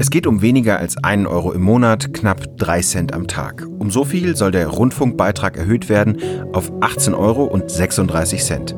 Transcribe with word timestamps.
Es 0.00 0.08
geht 0.08 0.26
um 0.26 0.42
weniger 0.42 0.78
als 0.78 0.96
einen 1.04 1.26
Euro 1.26 1.52
im 1.52 1.62
Monat, 1.62 2.12
knapp 2.14 2.56
drei 2.56 2.80
Cent 2.80 3.12
am 3.12 3.28
Tag. 3.28 3.66
Um 3.78 3.90
so 3.90 4.04
viel 4.04 4.34
soll 4.34 4.50
der 4.50 4.66
Rundfunkbeitrag 4.66 5.56
erhöht 5.56 5.88
werden 5.88 6.16
auf 6.52 6.72
18 6.80 7.14
Euro 7.14 7.44
und 7.44 7.70
36 7.70 8.42
Cent. 8.42 8.74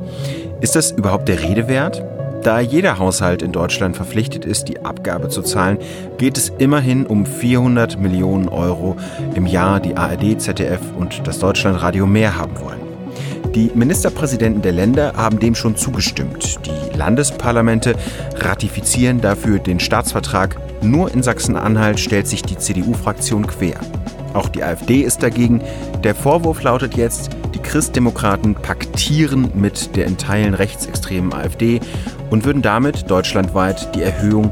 Ist 0.61 0.77
das 0.77 0.91
überhaupt 0.91 1.29
der 1.29 1.41
Rede 1.43 1.69
wert? 1.69 2.05
Da 2.43 2.59
jeder 2.59 2.99
Haushalt 2.99 3.41
in 3.41 3.53
Deutschland 3.53 3.97
verpflichtet 3.97 4.45
ist, 4.45 4.65
die 4.65 4.85
Abgabe 4.85 5.29
zu 5.29 5.43
zahlen, 5.43 5.79
geht 6.19 6.37
es 6.37 6.51
immerhin 6.59 7.07
um 7.07 7.25
400 7.25 7.99
Millionen 7.99 8.49
Euro 8.49 8.97
im 9.35 9.47
Jahr, 9.47 9.81
die 9.81 9.97
ARD, 9.97 10.39
ZDF 10.39 10.81
und 10.99 11.27
das 11.27 11.39
Deutschlandradio 11.39 12.05
mehr 12.05 12.37
haben 12.37 12.61
wollen. 12.61 12.92
Die 13.55 13.71
Ministerpräsidenten 13.75 14.63
der 14.63 14.73
Länder 14.73 15.13
haben 15.15 15.39
dem 15.39 15.55
schon 15.55 15.77
zugestimmt. 15.77 16.59
Die 16.65 16.97
Landesparlamente 16.97 17.95
ratifizieren 18.37 19.21
dafür 19.21 19.59
den 19.59 19.79
Staatsvertrag. 19.79 20.57
Nur 20.83 21.13
in 21.13 21.23
Sachsen-Anhalt 21.23 22.01
stellt 22.01 22.27
sich 22.27 22.43
die 22.43 22.57
CDU-Fraktion 22.57 23.47
quer. 23.47 23.79
Auch 24.33 24.49
die 24.49 24.65
AfD 24.65 25.03
ist 25.03 25.23
dagegen. 25.23 25.61
Der 26.03 26.15
Vorwurf 26.15 26.63
lautet 26.63 26.97
jetzt, 26.97 27.29
die 27.55 27.59
Christdemokraten 27.59 28.55
paktieren 28.55 29.51
mit 29.55 29.97
der 29.97 30.07
in 30.07 30.17
Teilen 30.17 30.55
rechtsextremen 30.55 31.35
AfD 31.35 31.81
und 32.31 32.47
würden 32.47 32.63
damit 32.63 33.11
deutschlandweit 33.11 33.95
die 33.95 34.03
Erhöhung 34.03 34.51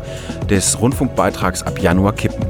des 0.51 0.79
Rundfunkbeitrags 0.79 1.63
ab 1.63 1.79
Januar 1.79 2.13
kippen. 2.13 2.45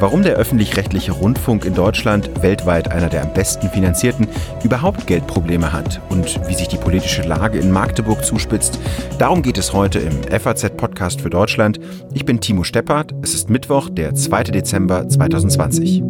Warum 0.00 0.22
der 0.22 0.34
öffentlich-rechtliche 0.36 1.12
Rundfunk 1.12 1.64
in 1.64 1.74
Deutschland, 1.74 2.30
weltweit 2.42 2.90
einer 2.90 3.08
der 3.08 3.22
am 3.22 3.32
besten 3.32 3.70
finanzierten, 3.70 4.28
überhaupt 4.64 5.06
Geldprobleme 5.06 5.72
hat 5.72 6.00
und 6.10 6.40
wie 6.48 6.54
sich 6.54 6.68
die 6.68 6.76
politische 6.76 7.22
Lage 7.22 7.58
in 7.58 7.70
Magdeburg 7.70 8.24
zuspitzt, 8.24 8.78
darum 9.18 9.42
geht 9.42 9.56
es 9.56 9.72
heute 9.72 10.00
im 10.00 10.22
FAZ-Podcast 10.22 11.20
für 11.20 11.30
Deutschland. 11.30 11.78
Ich 12.12 12.24
bin 12.24 12.40
Timo 12.40 12.64
Steppert. 12.64 13.14
Es 13.22 13.34
ist 13.34 13.50
Mittwoch, 13.50 13.88
der 13.88 14.14
2. 14.14 14.44
Dezember 14.44 15.08
2020. 15.08 16.02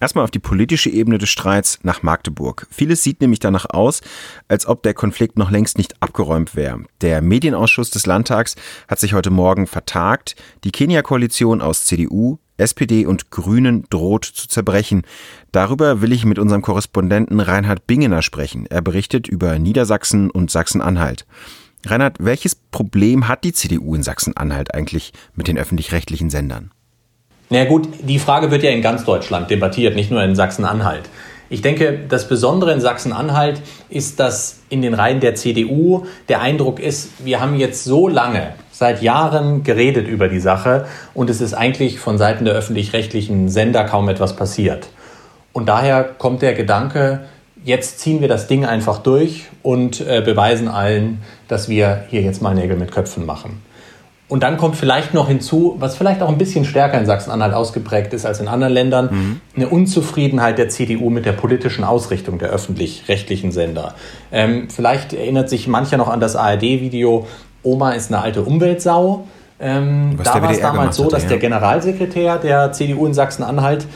Erstmal 0.00 0.24
auf 0.24 0.30
die 0.30 0.38
politische 0.38 0.90
Ebene 0.90 1.18
des 1.18 1.28
Streits 1.28 1.80
nach 1.82 2.02
Magdeburg. 2.02 2.66
Vieles 2.70 3.02
sieht 3.02 3.20
nämlich 3.20 3.40
danach 3.40 3.66
aus, 3.70 4.00
als 4.46 4.66
ob 4.66 4.82
der 4.82 4.94
Konflikt 4.94 5.38
noch 5.38 5.50
längst 5.50 5.76
nicht 5.76 6.00
abgeräumt 6.00 6.54
wäre. 6.54 6.84
Der 7.00 7.20
Medienausschuss 7.20 7.90
des 7.90 8.06
Landtags 8.06 8.54
hat 8.86 9.00
sich 9.00 9.14
heute 9.14 9.30
Morgen 9.30 9.66
vertagt. 9.66 10.36
Die 10.64 10.70
Kenia-Koalition 10.70 11.60
aus 11.60 11.84
CDU, 11.84 12.38
SPD 12.58 13.06
und 13.06 13.30
Grünen 13.30 13.84
droht 13.90 14.24
zu 14.24 14.48
zerbrechen. 14.48 15.02
Darüber 15.52 16.00
will 16.00 16.12
ich 16.12 16.24
mit 16.24 16.38
unserem 16.38 16.62
Korrespondenten 16.62 17.40
Reinhard 17.40 17.86
Bingener 17.86 18.22
sprechen. 18.22 18.66
Er 18.66 18.82
berichtet 18.82 19.28
über 19.28 19.58
Niedersachsen 19.58 20.30
und 20.30 20.50
Sachsen-Anhalt. 20.50 21.26
Reinhard, 21.86 22.16
welches 22.20 22.56
Problem 22.56 23.28
hat 23.28 23.44
die 23.44 23.52
CDU 23.52 23.94
in 23.94 24.02
Sachsen-Anhalt 24.02 24.74
eigentlich 24.74 25.12
mit 25.34 25.48
den 25.48 25.58
öffentlich-rechtlichen 25.58 26.30
Sendern? 26.30 26.72
Na 27.50 27.64
gut, 27.64 27.88
die 28.02 28.18
Frage 28.18 28.50
wird 28.50 28.62
ja 28.62 28.70
in 28.70 28.82
ganz 28.82 29.04
Deutschland 29.04 29.50
debattiert, 29.50 29.96
nicht 29.96 30.10
nur 30.10 30.22
in 30.22 30.34
Sachsen-Anhalt. 30.34 31.08
Ich 31.48 31.62
denke, 31.62 31.98
das 32.06 32.28
Besondere 32.28 32.72
in 32.74 32.80
Sachsen-Anhalt 32.80 33.62
ist, 33.88 34.20
dass 34.20 34.60
in 34.68 34.82
den 34.82 34.92
Reihen 34.92 35.20
der 35.20 35.34
CDU 35.34 36.04
der 36.28 36.42
Eindruck 36.42 36.78
ist, 36.78 37.24
wir 37.24 37.40
haben 37.40 37.56
jetzt 37.56 37.84
so 37.84 38.06
lange, 38.06 38.52
seit 38.70 39.00
Jahren 39.00 39.62
geredet 39.62 40.06
über 40.08 40.28
die 40.28 40.40
Sache 40.40 40.84
und 41.14 41.30
es 41.30 41.40
ist 41.40 41.54
eigentlich 41.54 41.98
von 42.00 42.18
Seiten 42.18 42.44
der 42.44 42.52
öffentlich-rechtlichen 42.52 43.48
Sender 43.48 43.84
kaum 43.84 44.10
etwas 44.10 44.36
passiert. 44.36 44.88
Und 45.54 45.70
daher 45.70 46.04
kommt 46.04 46.42
der 46.42 46.52
Gedanke, 46.52 47.20
jetzt 47.64 47.98
ziehen 47.98 48.20
wir 48.20 48.28
das 48.28 48.46
Ding 48.46 48.66
einfach 48.66 48.98
durch 48.98 49.46
und 49.62 50.02
äh, 50.02 50.20
beweisen 50.20 50.68
allen, 50.68 51.22
dass 51.48 51.70
wir 51.70 52.04
hier 52.10 52.20
jetzt 52.20 52.42
mal 52.42 52.54
Nägel 52.54 52.76
mit 52.76 52.92
Köpfen 52.92 53.24
machen. 53.24 53.62
Und 54.28 54.42
dann 54.42 54.58
kommt 54.58 54.76
vielleicht 54.76 55.14
noch 55.14 55.28
hinzu, 55.28 55.76
was 55.78 55.96
vielleicht 55.96 56.22
auch 56.22 56.28
ein 56.28 56.36
bisschen 56.36 56.66
stärker 56.66 56.98
in 56.98 57.06
Sachsen-Anhalt 57.06 57.54
ausgeprägt 57.54 58.12
ist 58.12 58.26
als 58.26 58.40
in 58.40 58.48
anderen 58.48 58.74
Ländern, 58.74 59.08
mhm. 59.10 59.40
eine 59.56 59.68
Unzufriedenheit 59.68 60.58
der 60.58 60.68
CDU 60.68 61.08
mit 61.08 61.24
der 61.24 61.32
politischen 61.32 61.82
Ausrichtung 61.82 62.38
der 62.38 62.50
öffentlich-rechtlichen 62.50 63.52
Sender. 63.52 63.94
Ähm, 64.30 64.68
vielleicht 64.68 65.14
erinnert 65.14 65.48
sich 65.48 65.66
mancher 65.66 65.96
noch 65.96 66.08
an 66.08 66.20
das 66.20 66.36
ARD-Video 66.36 67.26
Oma 67.62 67.92
ist 67.92 68.12
eine 68.12 68.22
alte 68.22 68.42
Umweltsau. 68.42 69.26
Ähm, 69.60 70.16
da 70.22 70.40
war 70.40 70.50
es 70.50 70.60
damals 70.60 70.96
so, 70.96 71.10
dass 71.10 71.24
ja. 71.24 71.30
der 71.30 71.38
Generalsekretär 71.38 72.38
der 72.38 72.72
CDU 72.72 73.06
in 73.06 73.14
Sachsen-Anhalt 73.14 73.86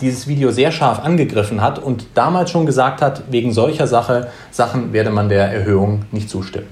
dieses 0.00 0.26
Video 0.26 0.50
sehr 0.50 0.72
scharf 0.72 0.98
angegriffen 0.98 1.60
hat 1.60 1.78
und 1.78 2.06
damals 2.14 2.50
schon 2.50 2.66
gesagt 2.66 3.00
hat, 3.00 3.22
wegen 3.30 3.52
solcher 3.52 3.86
Sache, 3.86 4.28
Sachen 4.50 4.92
werde 4.92 5.10
man 5.10 5.28
der 5.28 5.52
Erhöhung 5.52 6.04
nicht 6.10 6.28
zustimmen. 6.28 6.66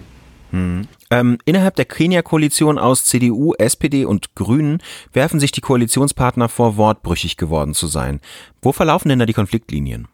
Hm. 0.51 0.89
Ähm, 1.11 1.39
innerhalb 1.45 1.75
der 1.77 1.87
Kenia-Koalition 1.87 2.79
aus 2.79 3.05
CDU, 3.05 3.55
SPD 3.59 4.05
und 4.05 4.35
Grünen 4.37 4.81
werfen 5.13 5.41
sich 5.41 5.51
die 5.51 5.61
Koalitionspartner 5.61 6.49
vor, 6.49 6.77
wortbrüchig 6.77 7.37
geworden 7.37 7.75
zu 7.75 7.89
sein. 7.89 8.21
Wo 8.63 8.73
verlaufen 8.73 9.09
denn 9.09 9.19
da 9.19 9.27
die 9.27 9.33
Konfliktlinien? 9.33 10.07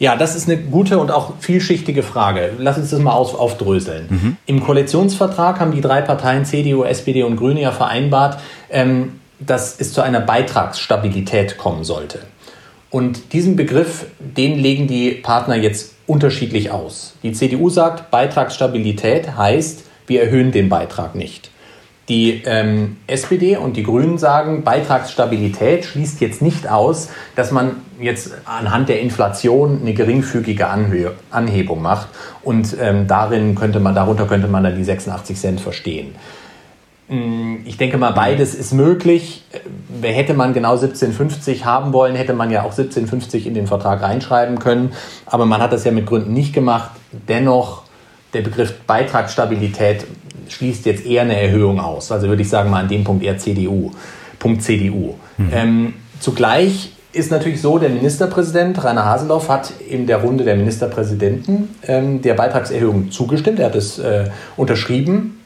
Ja, 0.00 0.16
das 0.16 0.36
ist 0.36 0.48
eine 0.48 0.60
gute 0.60 0.98
und 0.98 1.10
auch 1.10 1.34
vielschichtige 1.40 2.02
Frage. 2.02 2.52
Lass 2.58 2.78
uns 2.78 2.90
das 2.90 3.00
mal 3.00 3.12
auf, 3.12 3.34
aufdröseln. 3.34 4.06
Mhm. 4.08 4.36
Im 4.46 4.64
Koalitionsvertrag 4.64 5.58
haben 5.60 5.72
die 5.72 5.80
drei 5.80 6.02
Parteien 6.02 6.44
CDU, 6.44 6.84
SPD 6.84 7.22
und 7.22 7.36
Grüne 7.36 7.62
ja 7.62 7.72
vereinbart, 7.72 8.40
ähm, 8.70 9.20
dass 9.40 9.78
es 9.80 9.92
zu 9.92 10.00
einer 10.00 10.20
Beitragsstabilität 10.20 11.58
kommen 11.58 11.84
sollte. 11.84 12.20
Und 12.90 13.32
diesen 13.32 13.56
Begriff, 13.56 14.06
den 14.18 14.58
legen 14.58 14.86
die 14.86 15.10
Partner 15.12 15.56
jetzt 15.56 15.94
unterschiedlich 16.06 16.70
aus. 16.70 17.14
Die 17.22 17.32
CDU 17.32 17.68
sagt, 17.68 18.10
Beitragsstabilität 18.10 19.36
heißt, 19.36 19.84
wir 20.08 20.22
erhöhen 20.22 20.52
den 20.52 20.68
Beitrag 20.68 21.14
nicht. 21.14 21.50
Die 22.08 22.42
ähm, 22.46 22.96
SPD 23.06 23.58
und 23.58 23.76
die 23.76 23.82
Grünen 23.82 24.16
sagen, 24.16 24.64
Beitragsstabilität 24.64 25.84
schließt 25.84 26.22
jetzt 26.22 26.40
nicht 26.40 26.66
aus, 26.66 27.10
dass 27.36 27.50
man 27.50 27.72
jetzt 28.00 28.32
anhand 28.46 28.88
der 28.88 29.00
Inflation 29.00 29.80
eine 29.82 29.92
geringfügige 29.92 30.68
Anhö 30.68 31.10
Anhebung 31.30 31.82
macht. 31.82 32.08
Und 32.42 32.74
ähm, 32.80 33.06
darin 33.06 33.54
könnte 33.54 33.78
man, 33.78 33.94
darunter 33.94 34.26
könnte 34.26 34.48
man 34.48 34.64
dann 34.64 34.76
die 34.76 34.84
86 34.84 35.36
Cent 35.38 35.60
verstehen. 35.60 36.14
Ich 37.64 37.78
denke 37.78 37.96
mal, 37.96 38.10
beides 38.10 38.54
ist 38.54 38.74
möglich. 38.74 39.42
Hätte 40.02 40.34
man 40.34 40.52
genau 40.52 40.72
1750 40.72 41.64
haben 41.64 41.94
wollen, 41.94 42.14
hätte 42.14 42.34
man 42.34 42.50
ja 42.50 42.60
auch 42.60 42.72
1750 42.76 43.46
in 43.46 43.54
den 43.54 43.66
Vertrag 43.66 44.02
reinschreiben 44.02 44.58
können. 44.58 44.92
Aber 45.24 45.46
man 45.46 45.62
hat 45.62 45.72
das 45.72 45.84
ja 45.84 45.90
mit 45.90 46.04
Gründen 46.04 46.34
nicht 46.34 46.52
gemacht. 46.52 46.90
Dennoch, 47.12 47.84
der 48.32 48.42
Begriff 48.42 48.74
Beitragsstabilität 48.86 50.04
schließt 50.48 50.86
jetzt 50.86 51.04
eher 51.04 51.22
eine 51.22 51.40
Erhöhung 51.40 51.80
aus. 51.80 52.10
Also 52.12 52.28
würde 52.28 52.42
ich 52.42 52.48
sagen, 52.48 52.70
mal 52.70 52.82
an 52.82 52.88
dem 52.88 53.04
Punkt 53.04 53.24
eher 53.24 53.38
CDU. 53.38 53.90
Punkt 54.38 54.62
CDU. 54.62 55.14
Mhm. 55.36 55.50
Ähm, 55.52 55.94
zugleich 56.20 56.92
ist 57.12 57.30
natürlich 57.30 57.60
so, 57.60 57.78
der 57.78 57.88
Ministerpräsident 57.88 58.82
Rainer 58.84 59.04
Haseloff 59.04 59.48
hat 59.48 59.72
in 59.88 60.06
der 60.06 60.18
Runde 60.18 60.44
der 60.44 60.56
Ministerpräsidenten 60.56 61.74
ähm, 61.86 62.22
der 62.22 62.34
Beitragserhöhung 62.34 63.10
zugestimmt. 63.10 63.58
Er 63.58 63.66
hat 63.66 63.74
es 63.74 63.98
äh, 63.98 64.30
unterschrieben 64.56 65.40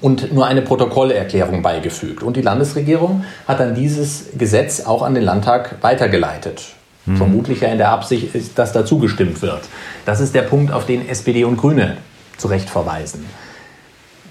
und 0.00 0.32
nur 0.32 0.46
eine 0.46 0.62
Protokollerklärung 0.62 1.62
beigefügt. 1.62 2.22
Und 2.22 2.36
die 2.36 2.42
Landesregierung 2.42 3.24
hat 3.48 3.60
dann 3.60 3.74
dieses 3.74 4.26
Gesetz 4.36 4.80
auch 4.80 5.02
an 5.02 5.14
den 5.14 5.24
Landtag 5.24 5.76
weitergeleitet. 5.80 6.74
Mhm. 7.06 7.16
Vermutlich 7.16 7.60
ja 7.62 7.68
in 7.68 7.78
der 7.78 7.90
Absicht, 7.90 8.28
dass 8.54 8.72
da 8.72 8.84
zugestimmt 8.84 9.40
wird. 9.40 9.62
Das 10.04 10.20
ist 10.20 10.34
der 10.34 10.42
Punkt, 10.42 10.72
auf 10.72 10.86
den 10.86 11.08
SPD 11.08 11.44
und 11.44 11.56
Grüne 11.56 11.96
zu 12.36 12.48
Recht 12.48 12.70
verweisen. 12.70 13.24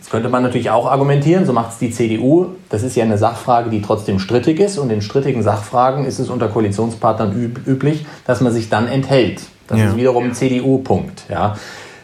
Jetzt 0.06 0.12
könnte 0.12 0.30
man 0.30 0.44
natürlich 0.44 0.70
auch 0.70 0.86
argumentieren, 0.86 1.46
so 1.46 1.54
macht 1.54 1.72
es 1.72 1.78
die 1.80 1.90
CDU. 1.90 2.50
Das 2.70 2.84
ist 2.84 2.96
ja 2.96 3.04
eine 3.04 3.18
Sachfrage, 3.18 3.72
die 3.72 3.82
trotzdem 3.82 4.20
strittig 4.20 4.60
ist. 4.60 4.78
Und 4.78 4.92
in 4.92 5.02
strittigen 5.02 5.42
Sachfragen 5.42 6.06
ist 6.06 6.20
es 6.20 6.30
unter 6.30 6.48
Koalitionspartnern 6.48 7.34
üb 7.34 7.66
üblich, 7.66 8.06
dass 8.28 8.40
man 8.40 8.54
sich 8.54 8.70
dann 8.70 8.88
enthält. 8.88 9.42
Das 9.68 9.80
ja. 9.80 9.88
ist 9.88 9.98
wiederum 9.98 10.26
ein 10.26 10.34
CDU-Punkt. 10.36 11.24
Ja. 11.28 11.58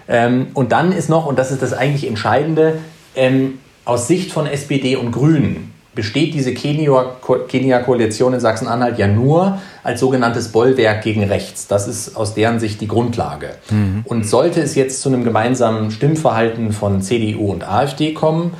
Ähm, 0.08 0.48
und 0.56 0.72
dann 0.72 0.92
ist 0.92 1.10
noch, 1.10 1.28
und 1.28 1.38
das 1.38 1.52
ist 1.52 1.62
das 1.62 1.74
eigentlich 1.74 2.08
Entscheidende, 2.08 2.80
ähm, 3.16 3.60
aus 3.86 4.08
Sicht 4.08 4.32
von 4.32 4.48
SPD 4.48 4.96
und 4.96 5.12
Grünen 5.12 5.72
besteht 5.94 6.34
diese 6.34 6.54
Kenia-Koalition 6.54 8.34
in 8.34 8.40
Sachsen-Anhalt 8.40 8.98
ja 8.98 9.08
nur 9.08 9.60
als 9.84 10.00
sogenanntes 10.00 10.50
Bollwerk 10.50 11.04
gegen 11.04 11.24
rechts. 11.24 11.68
Das 11.68 11.88
ist 11.88 12.16
aus 12.16 12.34
deren 12.34 12.60
Sicht 12.60 12.80
die 12.80 12.88
Grundlage. 12.88 13.50
Mhm. 13.70 14.04
Und 14.06 14.26
sollte 14.26 14.62
es 14.62 14.76
jetzt 14.76 15.02
zu 15.02 15.10
einem 15.10 15.24
gemeinsamen 15.24 15.92
Stimmverhalten 15.92 16.72
von 16.72 17.02
CDU 17.02 17.52
und 17.52 17.68
AfD 17.68 18.14
kommen, 18.14 18.54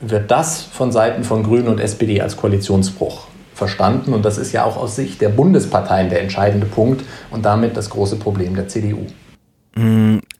wird 0.00 0.30
das 0.30 0.62
von 0.62 0.90
Seiten 0.90 1.22
von 1.22 1.44
Grünen 1.44 1.68
und 1.68 1.78
SPD 1.78 2.20
als 2.20 2.36
Koalitionsbruch 2.36 3.28
verstanden. 3.54 4.12
Und 4.12 4.24
das 4.24 4.38
ist 4.38 4.50
ja 4.52 4.64
auch 4.64 4.76
aus 4.76 4.96
Sicht 4.96 5.20
der 5.20 5.28
Bundesparteien 5.28 6.10
der 6.10 6.20
entscheidende 6.20 6.66
Punkt 6.66 7.04
und 7.30 7.44
damit 7.44 7.76
das 7.76 7.90
große 7.90 8.16
Problem 8.16 8.56
der 8.56 8.66
CDU. 8.66 9.06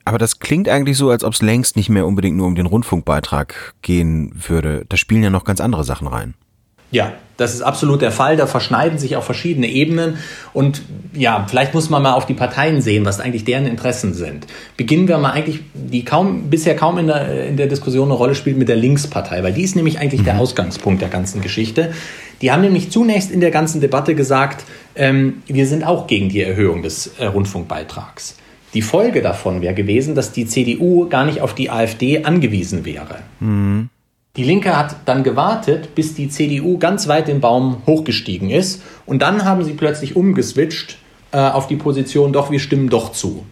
Aber 0.05 0.19
das 0.19 0.39
klingt 0.41 0.69
eigentlich 0.69 0.97
so, 0.97 1.11
als 1.11 1.25
ob 1.25 1.33
es 1.33 1.43
längst 1.43 1.77
nicht 1.77 1.89
mehr 1.89 2.07
unbedingt 2.07 2.37
nur 2.37 2.47
um 2.47 2.55
den 2.55 2.67
Rundfunkbeitrag 2.67 3.75
gehen 3.83 4.33
würde. 4.35 4.85
Da 4.89 4.97
spielen 4.97 5.23
ja 5.23 5.31
noch 5.31 5.45
ganz 5.45 5.61
andere 5.61 5.85
Sachen 5.85 6.09
rein. 6.09 6.35
Ja, 6.91 7.15
das 7.39 7.55
ist 7.55 7.63
absolut 7.63 8.03
der 8.03 8.13
Fall. 8.13 8.37
Da 8.37 8.47
verschneiden 8.47 8.99
sich 8.99 9.17
auch 9.17 9.23
verschiedene 9.23 9.67
Ebenen. 9.67 10.19
Und 10.53 10.83
ja, 11.15 11.47
vielleicht 11.49 11.73
muss 11.73 11.89
man 11.89 12.03
mal 12.03 12.13
auf 12.13 12.27
die 12.27 12.35
Parteien 12.35 12.83
sehen, 12.83 13.07
was 13.07 13.19
eigentlich 13.19 13.45
deren 13.45 13.67
Interessen 13.67 14.13
sind. 14.13 14.47
Beginnen 14.77 15.09
wir 15.09 15.17
mal 15.17 15.33
eigentlich, 15.33 15.61
die 15.73 16.05
kaum, 16.05 16.51
bisher 16.51 16.77
kaum 16.77 16.99
in 16.99 17.07
der, 17.07 17.47
in 17.49 17.57
der 17.57 17.67
Diskussion 17.67 18.09
eine 18.09 18.15
Rolle 18.15 18.35
spielt 18.35 18.59
mit 18.59 18.69
der 18.69 18.77
Linkspartei, 18.77 19.43
weil 19.43 19.55
die 19.55 19.63
ist 19.63 19.75
nämlich 19.75 19.99
eigentlich 19.99 20.23
der 20.23 20.35
mhm. 20.35 20.41
Ausgangspunkt 20.41 21.01
der 21.01 21.09
ganzen 21.09 21.41
Geschichte. 21.41 21.93
Die 22.43 22.53
haben 22.53 22.61
nämlich 22.61 22.91
zunächst 22.91 23.31
in 23.31 23.41
der 23.41 23.51
ganzen 23.51 23.81
Debatte 23.81 24.15
gesagt, 24.15 24.65
ähm, 24.95 25.43
wir 25.47 25.67
sind 25.67 25.85
auch 25.85 26.07
gegen 26.07 26.29
die 26.29 26.43
Erhöhung 26.43 26.83
des 26.83 27.07
äh, 27.19 27.25
Rundfunkbeitrags. 27.25 28.37
Die 28.75 28.83
Folge 28.83 29.21
davon 29.21 29.61
wäre 29.61 29.75
gewesen, 29.75 30.15
dass 30.15 30.33
die 30.33 30.47
CDU 30.47 31.09
gar 31.09 31.25
nicht 31.25 31.41
auf 31.41 31.55
die 31.55 31.71
AfD 31.71 32.25
angewiesen 32.25 32.85
wäre. 32.85 33.19
Mhm. 33.41 33.89
Die 34.37 34.45
Linke 34.45 34.77
hat 34.77 34.97
dann 35.05 35.25
gewartet, 35.25 35.95
bis 35.95 36.15
die 36.15 36.31
CDU 36.31 36.79
ganz 36.79 37.07
weit 37.07 37.29
den 37.29 37.41
Baum 37.41 37.83
hochgestiegen 37.87 38.49
ist. 38.49 38.83
Und 39.05 39.21
dann 39.21 39.45
haben 39.45 39.63
sie 39.63 39.75
plötzlich 39.75 40.17
umgeswitcht 40.17 40.97
äh, 41.33 41.37
auf 41.37 41.67
die 41.67 41.77
Position, 41.77 42.33
doch, 42.33 42.51
wir 42.51 42.59
stimmen 42.59 42.89
doch 42.89 43.13
zu. 43.13 43.45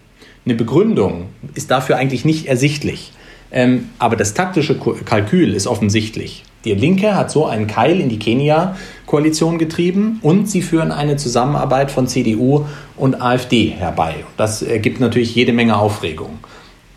Eine 0.46 0.54
Begründung 0.54 1.26
ist 1.54 1.70
dafür 1.70 1.96
eigentlich 1.96 2.24
nicht 2.24 2.46
ersichtlich. 2.46 3.12
Ähm, 3.52 3.90
aber 3.98 4.16
das 4.16 4.32
taktische 4.32 4.78
Kalkül 4.78 5.52
ist 5.52 5.66
offensichtlich. 5.66 6.44
Die 6.64 6.74
Linke 6.74 7.16
hat 7.16 7.30
so 7.30 7.46
einen 7.46 7.66
Keil 7.66 8.00
in 8.00 8.10
die 8.10 8.18
Kenia-Koalition 8.18 9.58
getrieben 9.58 10.18
und 10.22 10.50
sie 10.50 10.60
führen 10.60 10.92
eine 10.92 11.16
Zusammenarbeit 11.16 11.90
von 11.90 12.06
CDU 12.06 12.66
und 12.96 13.22
AfD 13.22 13.68
herbei. 13.68 14.16
Das 14.36 14.60
ergibt 14.60 15.00
natürlich 15.00 15.34
jede 15.34 15.54
Menge 15.54 15.78
Aufregung. 15.78 16.38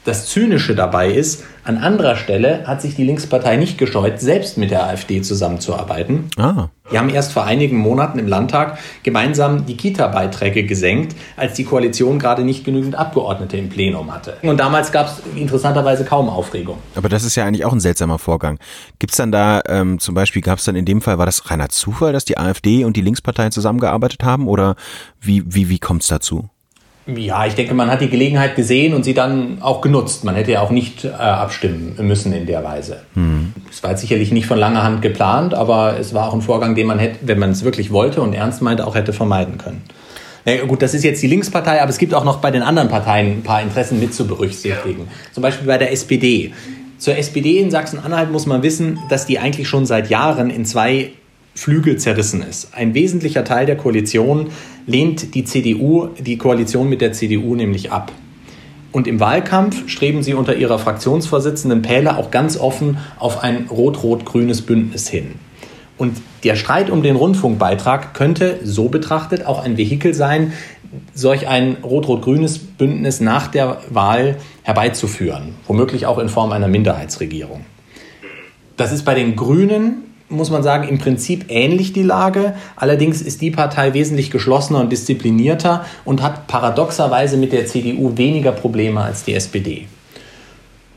Das 0.06 0.28
Zynische 0.28 0.76
dabei 0.76 1.12
ist, 1.12 1.46
an 1.64 1.78
anderer 1.78 2.18
Stelle 2.18 2.68
hat 2.68 2.82
sich 2.82 2.96
die 2.96 3.06
Linkspartei 3.06 3.56
nicht 3.56 3.78
gescheut, 3.78 4.20
selbst 4.20 4.58
mit 4.58 4.70
der 4.70 4.84
AfD 4.84 5.22
zusammenzuarbeiten. 5.22 6.26
Ah. 6.38 6.68
Die 6.92 7.00
haben 7.00 7.10
erst 7.10 7.32
vor 7.32 7.46
einigen 7.46 7.78
Monaten 7.78 8.20
im 8.20 8.28
Landtag 8.28 8.78
gemeinsam 9.04 9.66
die 9.66 9.78
Kita-Beiträge 9.78 10.66
gesenkt, 10.66 11.16
als 11.38 11.54
die 11.54 11.64
Koalition 11.64 12.20
gerade 12.20 12.44
nicht 12.44 12.66
genügend 12.66 12.96
Abgeordnete 12.96 13.56
im 13.56 13.70
Plenum 13.70 14.14
hatte. 14.14 14.36
Und 14.42 14.60
damals 14.60 14.92
gab 14.92 15.08
es 15.08 15.22
interessanterweise 15.38 16.04
kaum 16.04 16.28
Aufregung. 16.28 16.80
Aber 16.96 17.08
das 17.08 17.24
ist 17.24 17.36
ja 17.36 17.46
eigentlich 17.46 17.64
auch 17.64 17.72
ein 17.72 17.80
seltsamer 17.80 18.20
Vorgang. 18.20 18.60
Gibt 19.00 19.14
es 19.14 19.18
dann 19.18 19.32
da, 19.32 19.62
ähm, 19.70 20.00
zum 20.00 20.16
Beispiel 20.16 20.42
gab 20.42 20.60
es 20.60 20.66
dann 20.66 20.76
in 20.76 20.84
dem 20.84 21.02
Fall, 21.02 21.18
war 21.18 21.26
das 21.26 21.50
reiner 21.50 21.70
Zufall, 21.70 22.12
dass 22.12 22.26
die 22.26 22.38
AfD 22.38 22.84
und 22.84 22.98
die 22.98 23.02
Linksparteien 23.02 23.54
zusammengearbeitet 23.54 24.22
haben? 24.26 24.50
Oder 24.50 24.76
wie, 25.22 25.44
wie, 25.46 25.70
wie 25.70 25.80
kommt 25.80 26.02
es 26.02 26.10
dazu? 26.10 26.50
Ja, 27.06 27.46
ich 27.46 27.56
denke, 27.56 27.74
man 27.74 27.92
hat 27.92 28.00
die 28.00 28.10
Gelegenheit 28.10 28.56
gesehen 28.56 28.94
und 28.94 29.04
sie 29.04 29.14
dann 29.14 29.62
auch 29.62 29.82
genutzt. 29.82 30.24
Man 30.24 30.36
hätte 30.36 30.54
ja 30.54 30.62
auch 30.62 30.70
nicht 30.70 31.04
äh, 31.04 31.10
abstimmen 31.10 31.96
müssen 32.00 32.32
in 32.32 32.46
der 32.46 32.64
Weise. 32.64 33.02
Hm. 33.16 33.54
Es 33.70 33.84
war 33.84 33.92
jetzt 33.92 34.02
sicherlich 34.02 34.32
nicht 34.32 34.48
von 34.48 34.58
langer 34.58 34.84
Hand 34.84 35.02
geplant, 35.02 35.54
aber 35.54 35.98
es 36.00 36.14
war 36.14 36.30
auch 36.30 36.34
ein 36.34 36.42
Vorgang, 36.42 36.76
den 36.76 36.88
man 36.88 37.00
hätte, 37.00 37.20
wenn 37.24 37.40
man 37.40 37.52
es 37.52 37.66
wirklich 37.66 37.92
wollte 37.92 38.22
und 38.22 38.34
ernst 38.34 38.62
meinte, 38.62 38.88
auch 38.88 38.96
hätte 38.96 39.12
vermeiden 39.12 39.58
können. 39.58 39.82
Na 40.46 40.64
gut, 40.66 40.82
das 40.82 40.94
ist 40.94 41.04
jetzt 41.04 41.22
die 41.22 41.28
Linkspartei, 41.28 41.82
aber 41.82 41.90
es 41.90 41.98
gibt 41.98 42.14
auch 42.14 42.24
noch 42.24 42.38
bei 42.38 42.52
den 42.52 42.64
anderen 42.64 42.90
Parteien 42.90 43.38
ein 43.38 43.44
paar 43.44 43.62
Interessen 43.62 44.00
mit 44.00 44.14
zu 44.14 44.26
berücksichtigen. 44.26 45.02
Ja. 45.02 45.34
Zum 45.34 45.44
Beispiel 45.44 45.68
bei 45.68 45.78
der 45.78 45.92
SPD. 45.92 46.54
Zur 46.98 47.18
SPD 47.18 47.60
in 47.60 47.70
Sachsen-Anhalt 47.70 48.32
muss 48.32 48.46
man 48.46 48.64
wissen, 48.64 49.00
dass 49.10 49.26
die 49.26 49.40
eigentlich 49.40 49.68
schon 49.68 49.86
seit 49.86 50.10
Jahren 50.10 50.50
in 50.50 50.66
zwei 50.66 51.12
Flügel 51.56 51.98
zerrissen 51.98 52.42
ist. 52.42 52.74
Ein 52.74 52.94
wesentlicher 52.94 53.44
Teil 53.44 53.66
der 53.66 53.78
Koalition 53.78 54.50
lehnt 54.88 55.36
die 55.36 55.44
CDU, 55.44 56.10
die 56.20 56.38
Koalition 56.38 56.90
mit 56.90 57.02
der 57.02 57.14
CDU 57.14 57.56
nämlich 57.56 57.92
ab. 57.92 58.12
Und 58.92 59.08
im 59.08 59.20
Wahlkampf 59.20 59.90
streben 59.90 60.22
sie 60.24 60.34
unter 60.34 60.56
ihrer 60.56 60.78
Fraktionsvorsitzenden 60.78 61.82
Pähle 61.82 62.18
auch 62.18 62.32
ganz 62.32 62.58
offen 62.58 62.98
auf 63.18 63.44
ein 63.44 63.68
rot-rot-grünes 63.70 64.62
Bündnis 64.62 65.10
hin. 65.10 65.36
Und 65.98 66.18
der 66.44 66.56
Streit 66.56 66.90
um 66.90 67.04
den 67.04 67.16
Rundfunkbeitrag 67.16 68.14
könnte 68.14 68.60
so 68.64 68.90
betrachtet 68.90 69.46
auch 69.46 69.64
ein 69.64 69.78
Vehikel 69.78 70.14
sein, 70.14 70.54
solch 71.14 71.48
ein 71.48 71.78
rot-rot-grünes 71.84 72.60
Bündnis 72.60 73.20
nach 73.20 73.48
der 73.48 73.82
Wahl 73.90 74.38
herbeizuführen, 74.64 75.56
womöglich 75.68 76.06
auch 76.06 76.20
in 76.20 76.30
Form 76.30 76.52
einer 76.52 76.68
Minderheitsregierung. 76.68 77.66
Das 78.78 78.92
ist 78.92 79.06
bei 79.06 79.16
den 79.16 79.36
Grünen 79.36 80.13
muss 80.34 80.50
man 80.50 80.64
sagen, 80.64 80.88
im 80.88 80.98
Prinzip 80.98 81.46
ähnlich 81.50 81.94
die 81.94 82.04
Lage. 82.04 82.54
Allerdings 82.76 83.22
ist 83.22 83.42
die 83.42 83.52
Partei 83.52 83.94
wesentlich 83.94 84.32
geschlossener 84.32 84.80
und 84.80 84.92
disziplinierter 84.92 85.86
und 86.06 86.22
hat 86.22 86.48
paradoxerweise 86.48 87.38
mit 87.38 87.54
der 87.54 87.66
CDU 87.66 88.18
weniger 88.18 88.52
Probleme 88.52 89.02
als 89.02 89.24
die 89.24 89.34
SPD. 89.34 89.88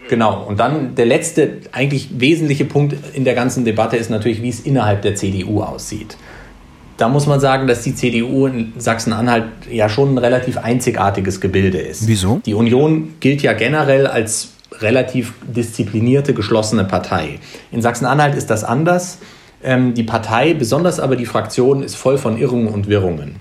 Genau, 0.08 0.44
und 0.44 0.60
dann 0.60 0.94
der 0.94 1.06
letzte, 1.06 1.58
eigentlich 1.72 2.08
wesentliche 2.20 2.64
Punkt 2.64 2.94
in 3.14 3.24
der 3.24 3.34
ganzen 3.34 3.64
Debatte 3.64 3.96
ist 3.96 4.10
natürlich, 4.10 4.42
wie 4.42 4.48
es 4.48 4.60
innerhalb 4.60 5.02
der 5.02 5.14
CDU 5.14 5.62
aussieht. 5.62 6.16
Da 6.96 7.08
muss 7.08 7.26
man 7.26 7.40
sagen, 7.40 7.66
dass 7.66 7.82
die 7.82 7.94
CDU 7.94 8.46
in 8.46 8.72
Sachsen-Anhalt 8.78 9.44
ja 9.70 9.88
schon 9.88 10.14
ein 10.14 10.18
relativ 10.18 10.56
einzigartiges 10.56 11.40
Gebilde 11.40 11.78
ist. 11.78 12.08
Wieso? 12.08 12.40
Die 12.46 12.54
Union 12.54 13.14
gilt 13.20 13.42
ja 13.42 13.52
generell 13.52 14.06
als 14.06 14.52
relativ 14.82 15.34
disziplinierte, 15.46 16.34
geschlossene 16.34 16.84
Partei. 16.84 17.38
In 17.70 17.82
Sachsen-Anhalt 17.82 18.34
ist 18.34 18.50
das 18.50 18.64
anders. 18.64 19.18
Ähm, 19.62 19.94
die 19.94 20.02
Partei, 20.02 20.54
besonders 20.54 21.00
aber 21.00 21.16
die 21.16 21.26
Fraktion, 21.26 21.82
ist 21.82 21.96
voll 21.96 22.18
von 22.18 22.38
Irrungen 22.38 22.68
und 22.68 22.88
Wirrungen. 22.88 23.36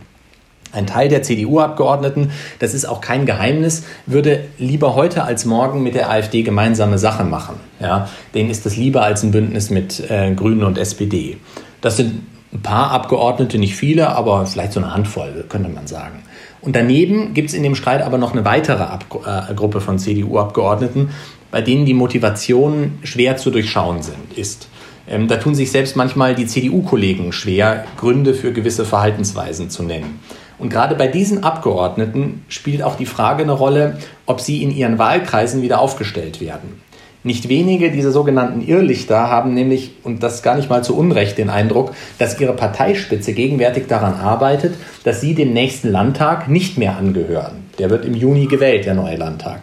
Ein 0.71 0.87
Teil 0.87 1.07
der 1.07 1.23
CDU-Abgeordneten, 1.23 2.31
das 2.59 2.73
ist 2.73 2.85
auch 2.85 2.99
kein 2.99 3.25
Geheimnis, 3.25 3.83
würde 4.05 4.43
lieber 4.57 4.95
heute 4.95 5.23
als 5.23 5.45
morgen 5.45 5.83
mit 5.83 5.95
der 5.95 6.09
AfD 6.09 6.43
gemeinsame 6.43 6.97
Sache 6.97 7.23
machen. 7.23 7.55
Ja, 7.79 8.09
denen 8.33 8.49
ist 8.49 8.65
das 8.65 8.75
lieber 8.75 9.03
als 9.03 9.23
ein 9.23 9.31
Bündnis 9.31 9.69
mit 9.69 10.09
äh, 10.09 10.33
Grünen 10.33 10.63
und 10.63 10.77
SPD. 10.77 11.37
Das 11.79 11.95
sind 11.95 12.23
ein 12.51 12.61
paar 12.61 12.91
Abgeordnete, 12.91 13.57
nicht 13.57 13.75
viele, 13.75 14.09
aber 14.09 14.45
vielleicht 14.45 14.73
so 14.73 14.81
eine 14.81 14.93
Handvoll, 14.93 15.45
könnte 15.47 15.69
man 15.69 15.87
sagen. 15.87 16.23
Und 16.65 16.75
daneben 16.75 17.33
gibt 17.33 17.49
es 17.49 17.55
in 17.55 17.63
dem 17.63 17.75
Streit 17.75 18.01
aber 18.01 18.17
noch 18.17 18.33
eine 18.33 18.43
weitere 18.43 18.83
Ab 18.83 19.05
äh, 19.25 19.53
Gruppe 19.53 19.81
von 19.81 19.99
CDU-Abgeordneten, 19.99 21.11
bei 21.51 21.61
denen 21.61 21.85
die 21.85 21.93
Motivation 21.93 22.97
schwer 23.03 23.37
zu 23.37 23.51
durchschauen 23.51 24.01
sind, 24.01 24.33
ist. 24.35 24.67
Ähm, 25.07 25.27
da 25.27 25.37
tun 25.37 25.53
sich 25.53 25.71
selbst 25.71 25.95
manchmal 25.95 26.33
die 26.33 26.47
CDU-Kollegen 26.47 27.31
schwer, 27.31 27.85
Gründe 27.97 28.33
für 28.33 28.51
gewisse 28.51 28.83
Verhaltensweisen 28.83 29.69
zu 29.69 29.83
nennen. 29.83 30.19
Und 30.57 30.69
gerade 30.69 30.95
bei 30.95 31.07
diesen 31.07 31.43
Abgeordneten 31.43 32.43
spielt 32.47 32.81
auch 32.81 32.95
die 32.95 33.05
Frage 33.05 33.43
eine 33.43 33.51
Rolle, 33.51 33.99
ob 34.25 34.41
sie 34.41 34.63
in 34.63 34.71
ihren 34.71 34.97
Wahlkreisen 34.97 35.61
wieder 35.61 35.79
aufgestellt 35.79 36.41
werden. 36.41 36.81
Nicht 37.25 37.49
wenige 37.49 37.89
dieser 37.89 38.11
sogenannten 38.11 38.61
Irrlichter 38.61 39.31
haben 39.31 39.55
nämlich, 39.55 39.93
und 40.03 40.21
das 40.21 40.43
gar 40.43 40.55
nicht 40.55 40.69
mal 40.69 40.83
zu 40.83 40.95
Unrecht, 40.95 41.39
den 41.39 41.49
Eindruck, 41.49 41.95
dass 42.19 42.39
ihre 42.39 42.53
Parteispitze 42.53 43.33
gegenwärtig 43.33 43.87
daran 43.87 44.13
arbeitet, 44.13 44.75
dass 45.03 45.21
sie 45.21 45.33
dem 45.33 45.51
nächsten 45.51 45.89
Landtag 45.89 46.47
nicht 46.49 46.77
mehr 46.77 46.95
angehören. 46.95 47.65
Der 47.79 47.89
wird 47.89 48.05
im 48.05 48.13
Juni 48.13 48.45
gewählt, 48.45 48.85
der 48.85 48.93
neue 48.93 49.15
Landtag. 49.15 49.61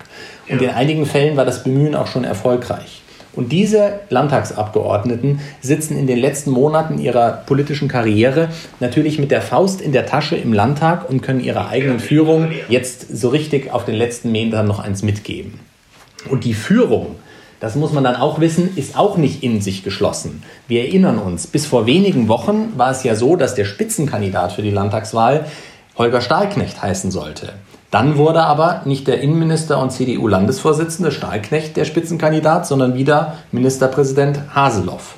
Und 0.48 0.60
in 0.60 0.70
einigen 0.70 1.06
Fällen 1.06 1.36
war 1.36 1.44
das 1.44 1.62
Bemühen 1.62 1.94
auch 1.94 2.08
schon 2.08 2.24
erfolgreich. 2.24 3.00
Und 3.32 3.52
diese 3.52 4.00
Landtagsabgeordneten 4.08 5.38
sitzen 5.60 5.96
in 5.96 6.08
den 6.08 6.18
letzten 6.18 6.50
Monaten 6.50 6.98
ihrer 6.98 7.44
politischen 7.46 7.86
Karriere 7.86 8.48
natürlich 8.80 9.20
mit 9.20 9.30
der 9.30 9.40
Faust 9.40 9.80
in 9.80 9.92
der 9.92 10.06
Tasche 10.06 10.34
im 10.34 10.52
Landtag 10.52 11.08
und 11.08 11.22
können 11.22 11.40
ihrer 11.40 11.68
eigenen 11.68 12.00
Führung 12.00 12.50
jetzt 12.68 13.16
so 13.16 13.28
richtig 13.28 13.72
auf 13.72 13.84
den 13.84 13.94
letzten 13.94 14.32
Metern 14.32 14.66
noch 14.66 14.80
eins 14.80 15.04
mitgeben. 15.04 15.60
Und 16.28 16.44
die 16.44 16.54
Führung 16.54 17.14
das 17.62 17.76
muss 17.76 17.92
man 17.92 18.02
dann 18.02 18.16
auch 18.16 18.40
wissen, 18.40 18.70
ist 18.74 18.98
auch 18.98 19.16
nicht 19.16 19.44
in 19.44 19.60
sich 19.60 19.84
geschlossen. 19.84 20.42
Wir 20.66 20.80
erinnern 20.80 21.18
uns, 21.18 21.46
bis 21.46 21.64
vor 21.64 21.86
wenigen 21.86 22.26
Wochen 22.26 22.72
war 22.76 22.90
es 22.90 23.04
ja 23.04 23.14
so, 23.14 23.36
dass 23.36 23.54
der 23.54 23.66
Spitzenkandidat 23.66 24.50
für 24.50 24.62
die 24.62 24.72
Landtagswahl 24.72 25.46
Holger 25.96 26.20
Stahlknecht 26.20 26.82
heißen 26.82 27.12
sollte. 27.12 27.52
Dann 27.92 28.16
wurde 28.16 28.42
aber 28.42 28.82
nicht 28.84 29.06
der 29.06 29.20
Innenminister 29.20 29.78
und 29.78 29.92
CDU-Landesvorsitzende 29.92 31.12
Stahlknecht 31.12 31.76
der 31.76 31.84
Spitzenkandidat, 31.84 32.66
sondern 32.66 32.96
wieder 32.96 33.36
Ministerpräsident 33.52 34.40
Haseloff. 34.52 35.14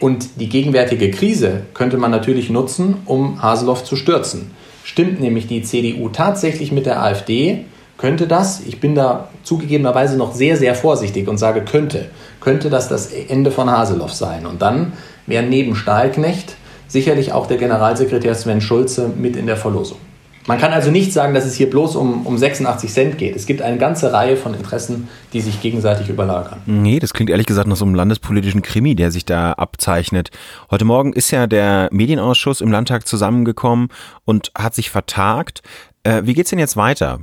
Und 0.00 0.40
die 0.40 0.48
gegenwärtige 0.48 1.10
Krise 1.10 1.64
könnte 1.74 1.98
man 1.98 2.10
natürlich 2.10 2.48
nutzen, 2.48 3.02
um 3.04 3.42
Haseloff 3.42 3.84
zu 3.84 3.96
stürzen. 3.96 4.50
Stimmt 4.82 5.20
nämlich 5.20 5.46
die 5.46 5.62
CDU 5.62 6.08
tatsächlich 6.08 6.72
mit 6.72 6.86
der 6.86 7.02
AfD, 7.02 7.66
könnte 7.98 8.26
das, 8.26 8.60
ich 8.60 8.80
bin 8.80 8.94
da 8.94 9.28
zugegebenerweise 9.42 10.16
noch 10.16 10.34
sehr, 10.34 10.56
sehr 10.56 10.74
vorsichtig 10.74 11.28
und 11.28 11.38
sage 11.38 11.62
könnte, 11.62 12.06
könnte 12.40 12.70
das 12.70 12.88
das 12.88 13.06
Ende 13.06 13.50
von 13.50 13.70
Haseloff 13.70 14.12
sein. 14.12 14.46
Und 14.46 14.62
dann 14.62 14.92
wäre 15.26 15.44
neben 15.44 15.74
Stahlknecht 15.74 16.56
sicherlich 16.88 17.32
auch 17.32 17.46
der 17.46 17.56
Generalsekretär 17.56 18.34
Sven 18.34 18.60
Schulze 18.60 19.10
mit 19.16 19.36
in 19.36 19.46
der 19.46 19.56
Verlosung. 19.56 19.98
Man 20.46 20.58
kann 20.58 20.72
also 20.72 20.92
nicht 20.92 21.12
sagen, 21.12 21.34
dass 21.34 21.44
es 21.44 21.54
hier 21.54 21.68
bloß 21.68 21.96
um, 21.96 22.24
um 22.24 22.38
86 22.38 22.92
Cent 22.92 23.18
geht. 23.18 23.34
Es 23.34 23.46
gibt 23.46 23.62
eine 23.62 23.78
ganze 23.78 24.12
Reihe 24.12 24.36
von 24.36 24.54
Interessen, 24.54 25.08
die 25.32 25.40
sich 25.40 25.60
gegenseitig 25.60 26.08
überlagern. 26.08 26.60
Nee, 26.66 27.00
das 27.00 27.12
klingt 27.12 27.30
ehrlich 27.30 27.46
gesagt 27.46 27.66
nach 27.66 27.74
so 27.74 27.84
einem 27.84 27.96
landespolitischen 27.96 28.62
Krimi, 28.62 28.94
der 28.94 29.10
sich 29.10 29.24
da 29.24 29.54
abzeichnet. 29.54 30.30
Heute 30.70 30.84
Morgen 30.84 31.12
ist 31.14 31.32
ja 31.32 31.48
der 31.48 31.88
Medienausschuss 31.90 32.60
im 32.60 32.70
Landtag 32.70 33.08
zusammengekommen 33.08 33.88
und 34.24 34.52
hat 34.56 34.76
sich 34.76 34.90
vertagt. 34.90 35.62
Äh, 36.04 36.22
wie 36.24 36.34
geht's 36.34 36.50
denn 36.50 36.60
jetzt 36.60 36.76
weiter? 36.76 37.18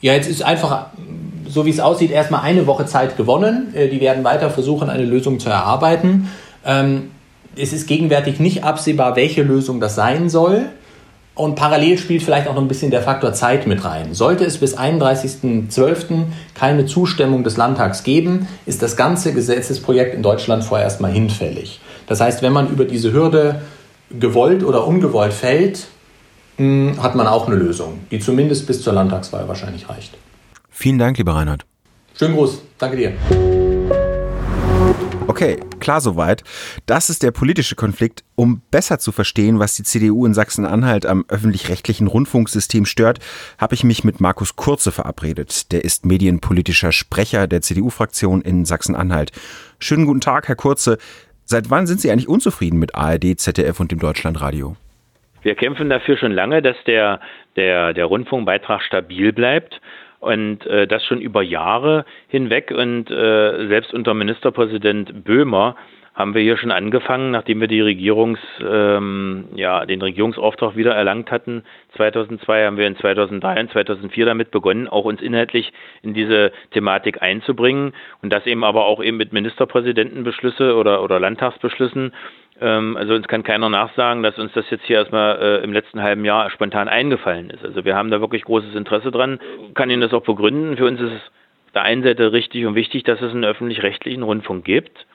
Ja, 0.00 0.14
jetzt 0.14 0.28
ist 0.28 0.42
einfach, 0.42 0.86
so 1.48 1.66
wie 1.66 1.70
es 1.70 1.80
aussieht, 1.80 2.10
erstmal 2.10 2.42
eine 2.42 2.66
Woche 2.66 2.86
Zeit 2.86 3.16
gewonnen. 3.16 3.74
Äh, 3.74 3.88
die 3.88 4.00
werden 4.00 4.24
weiter 4.24 4.50
versuchen, 4.50 4.88
eine 4.88 5.04
Lösung 5.04 5.38
zu 5.40 5.48
erarbeiten. 5.48 6.30
Ähm, 6.64 7.10
es 7.56 7.72
ist 7.72 7.86
gegenwärtig 7.86 8.40
nicht 8.40 8.64
absehbar, 8.64 9.16
welche 9.16 9.42
Lösung 9.42 9.80
das 9.80 9.94
sein 9.94 10.28
soll. 10.28 10.66
Und 11.34 11.54
parallel 11.54 11.96
spielt 11.96 12.22
vielleicht 12.22 12.48
auch 12.48 12.54
noch 12.54 12.62
ein 12.62 12.68
bisschen 12.68 12.90
der 12.90 13.02
Faktor 13.02 13.32
Zeit 13.32 13.66
mit 13.66 13.84
rein. 13.84 14.14
Sollte 14.14 14.44
es 14.44 14.58
bis 14.58 14.76
31.12. 14.76 16.24
keine 16.54 16.86
Zustimmung 16.86 17.44
des 17.44 17.56
Landtags 17.56 18.02
geben, 18.02 18.46
ist 18.66 18.82
das 18.82 18.96
ganze 18.96 19.32
Gesetzesprojekt 19.32 20.14
in 20.14 20.22
Deutschland 20.22 20.64
vorerst 20.64 21.00
mal 21.00 21.10
hinfällig. 21.10 21.80
Das 22.06 22.20
heißt, 22.20 22.42
wenn 22.42 22.52
man 22.52 22.68
über 22.68 22.84
diese 22.84 23.12
Hürde 23.12 23.62
gewollt 24.10 24.64
oder 24.64 24.86
ungewollt 24.86 25.32
fällt, 25.32 25.86
hat 26.60 27.14
man 27.14 27.26
auch 27.26 27.46
eine 27.46 27.56
Lösung, 27.56 28.00
die 28.10 28.18
zumindest 28.18 28.66
bis 28.66 28.82
zur 28.82 28.92
Landtagswahl 28.92 29.48
wahrscheinlich 29.48 29.88
reicht. 29.88 30.16
Vielen 30.68 30.98
Dank, 30.98 31.16
lieber 31.18 31.34
Reinhard. 31.34 31.64
Schönen 32.18 32.34
Gruß. 32.34 32.62
Danke 32.78 32.96
dir. 32.96 33.12
Okay, 35.26 35.58
klar 35.78 36.00
soweit. 36.00 36.42
Das 36.84 37.08
ist 37.08 37.22
der 37.22 37.30
politische 37.30 37.76
Konflikt. 37.76 38.24
Um 38.34 38.60
besser 38.70 38.98
zu 38.98 39.10
verstehen, 39.10 39.58
was 39.58 39.74
die 39.74 39.84
CDU 39.84 40.26
in 40.26 40.34
Sachsen-Anhalt 40.34 41.06
am 41.06 41.24
öffentlich-rechtlichen 41.28 42.08
Rundfunksystem 42.08 42.84
stört, 42.84 43.20
habe 43.56 43.74
ich 43.74 43.84
mich 43.84 44.04
mit 44.04 44.20
Markus 44.20 44.56
Kurze 44.56 44.92
verabredet. 44.92 45.72
Der 45.72 45.84
ist 45.84 46.04
medienpolitischer 46.04 46.92
Sprecher 46.92 47.46
der 47.46 47.62
CDU-Fraktion 47.62 48.42
in 48.42 48.64
Sachsen-Anhalt. 48.66 49.32
Schönen 49.78 50.04
guten 50.04 50.20
Tag, 50.20 50.48
Herr 50.48 50.56
Kurze. 50.56 50.98
Seit 51.46 51.70
wann 51.70 51.86
sind 51.86 52.00
Sie 52.00 52.10
eigentlich 52.10 52.28
unzufrieden 52.28 52.78
mit 52.78 52.94
ARD, 52.94 53.38
ZDF 53.40 53.80
und 53.80 53.92
dem 53.92 53.98
Deutschlandradio? 53.98 54.76
Wir 55.42 55.54
kämpfen 55.54 55.88
dafür 55.88 56.16
schon 56.16 56.32
lange, 56.32 56.62
dass 56.62 56.76
der, 56.84 57.20
der, 57.56 57.92
der 57.92 58.04
Rundfunkbeitrag 58.06 58.82
stabil 58.82 59.32
bleibt 59.32 59.80
und 60.20 60.66
äh, 60.66 60.86
das 60.86 61.04
schon 61.04 61.20
über 61.20 61.42
Jahre 61.42 62.04
hinweg. 62.28 62.70
Und 62.70 63.10
äh, 63.10 63.68
selbst 63.68 63.94
unter 63.94 64.14
Ministerpräsident 64.14 65.24
Böhmer 65.24 65.76
haben 66.14 66.34
wir 66.34 66.42
hier 66.42 66.58
schon 66.58 66.70
angefangen, 66.70 67.30
nachdem 67.30 67.60
wir 67.60 67.68
die 67.68 67.80
Regierungs, 67.80 68.40
ähm, 68.60 69.46
ja, 69.54 69.86
den 69.86 70.02
Regierungsauftrag 70.02 70.76
wieder 70.76 70.94
erlangt 70.94 71.30
hatten. 71.30 71.62
2002 71.96 72.66
haben 72.66 72.76
wir 72.76 72.86
in 72.86 72.96
2003 72.96 73.60
und 73.60 73.70
2004 73.70 74.26
damit 74.26 74.50
begonnen, 74.50 74.88
auch 74.88 75.06
uns 75.06 75.22
inhaltlich 75.22 75.72
in 76.02 76.12
diese 76.12 76.52
Thematik 76.72 77.22
einzubringen 77.22 77.94
und 78.22 78.30
das 78.30 78.44
eben 78.46 78.64
aber 78.64 78.84
auch 78.84 79.02
eben 79.02 79.16
mit 79.16 79.32
Ministerpräsidentenbeschlüsse 79.32 80.76
oder, 80.76 81.02
oder 81.02 81.20
Landtagsbeschlüssen 81.20 82.12
also 82.66 83.14
uns 83.14 83.26
kann 83.26 83.42
keiner 83.42 83.68
nachsagen, 83.68 84.22
dass 84.22 84.38
uns 84.38 84.52
das 84.52 84.68
jetzt 84.70 84.84
hier 84.84 84.98
erstmal 84.98 85.38
äh, 85.40 85.64
im 85.64 85.72
letzten 85.72 86.02
halben 86.02 86.24
Jahr 86.24 86.50
spontan 86.50 86.88
eingefallen 86.88 87.50
ist. 87.50 87.64
Also 87.64 87.84
wir 87.84 87.96
haben 87.96 88.10
da 88.10 88.20
wirklich 88.20 88.44
großes 88.44 88.74
Interesse 88.74 89.10
dran, 89.10 89.40
kann 89.74 89.90
Ihnen 89.90 90.02
das 90.02 90.12
auch 90.12 90.24
begründen. 90.24 90.76
Für 90.76 90.86
uns 90.86 91.00
ist 91.00 91.12
es 91.12 91.22
auf 91.66 91.72
der 91.74 91.82
einen 91.82 92.02
Seite 92.02 92.32
richtig 92.32 92.66
und 92.66 92.74
wichtig, 92.74 93.04
dass 93.04 93.22
es 93.22 93.32
einen 93.32 93.44
öffentlich-rechtlichen 93.44 94.22
Rundfunk 94.22 94.64
gibt. 94.64 95.06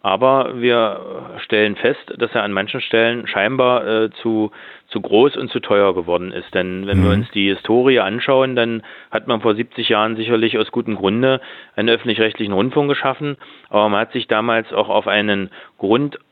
Aber 0.00 0.60
wir 0.60 1.38
stellen 1.44 1.74
fest, 1.74 2.14
dass 2.16 2.32
er 2.32 2.44
an 2.44 2.52
manchen 2.52 2.80
Stellen 2.80 3.26
scheinbar 3.26 3.86
äh, 3.86 4.10
zu, 4.22 4.52
zu 4.86 5.00
groß 5.00 5.36
und 5.36 5.50
zu 5.50 5.58
teuer 5.58 5.92
geworden 5.92 6.30
ist. 6.30 6.54
Denn 6.54 6.86
wenn 6.86 7.00
mhm. 7.00 7.04
wir 7.04 7.10
uns 7.10 7.30
die 7.32 7.48
Historie 7.48 7.98
anschauen, 7.98 8.54
dann 8.54 8.82
hat 9.10 9.26
man 9.26 9.40
vor 9.40 9.56
70 9.56 9.88
Jahren 9.88 10.16
sicherlich 10.16 10.56
aus 10.56 10.70
gutem 10.70 10.94
Grunde 10.94 11.40
einen 11.74 11.88
öffentlich-rechtlichen 11.88 12.52
Rundfunk 12.52 12.88
geschaffen. 12.88 13.36
Aber 13.70 13.88
man 13.88 14.00
hat 14.00 14.12
sich 14.12 14.28
damals 14.28 14.72
auch 14.72 14.88
auf 14.88 15.08
einen 15.08 15.50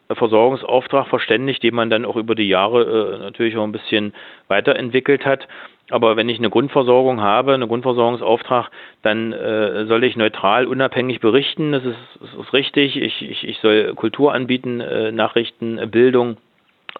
Grundversorgungsauftrag 0.09 1.09
verständigt, 1.09 1.63
den 1.63 1.75
man 1.75 1.91
dann 1.91 2.05
auch 2.05 2.17
über 2.17 2.35
die 2.35 2.49
Jahre 2.49 3.17
äh, 3.17 3.19
natürlich 3.19 3.57
auch 3.57 3.65
ein 3.65 3.73
bisschen 3.73 4.15
weiterentwickelt 4.49 5.27
hat. 5.27 5.49
Aber 5.91 6.17
wenn 6.17 6.29
ich 6.29 6.39
eine 6.39 6.51
Grundversorgung 6.51 7.21
habe, 7.21 7.55
einen 7.55 7.69
Grundversorgungsauftrag, 7.69 8.71
dann 9.03 9.33
äh, 9.33 9.87
soll 9.87 10.03
ich 10.03 10.17
neutral, 10.17 10.67
unabhängig 10.67 11.21
berichten. 11.21 11.73
Das 11.73 11.85
ist, 11.85 11.97
das 12.21 12.47
ist 12.47 12.53
richtig. 12.53 12.97
Ich, 12.97 13.23
ich, 13.23 13.47
ich 13.47 13.59
soll 13.59 13.95
Kultur 13.95 14.33
anbieten, 14.35 14.81
äh, 14.81 15.13
Nachrichten, 15.13 15.79
äh, 15.79 15.87
Bildung. 15.87 16.39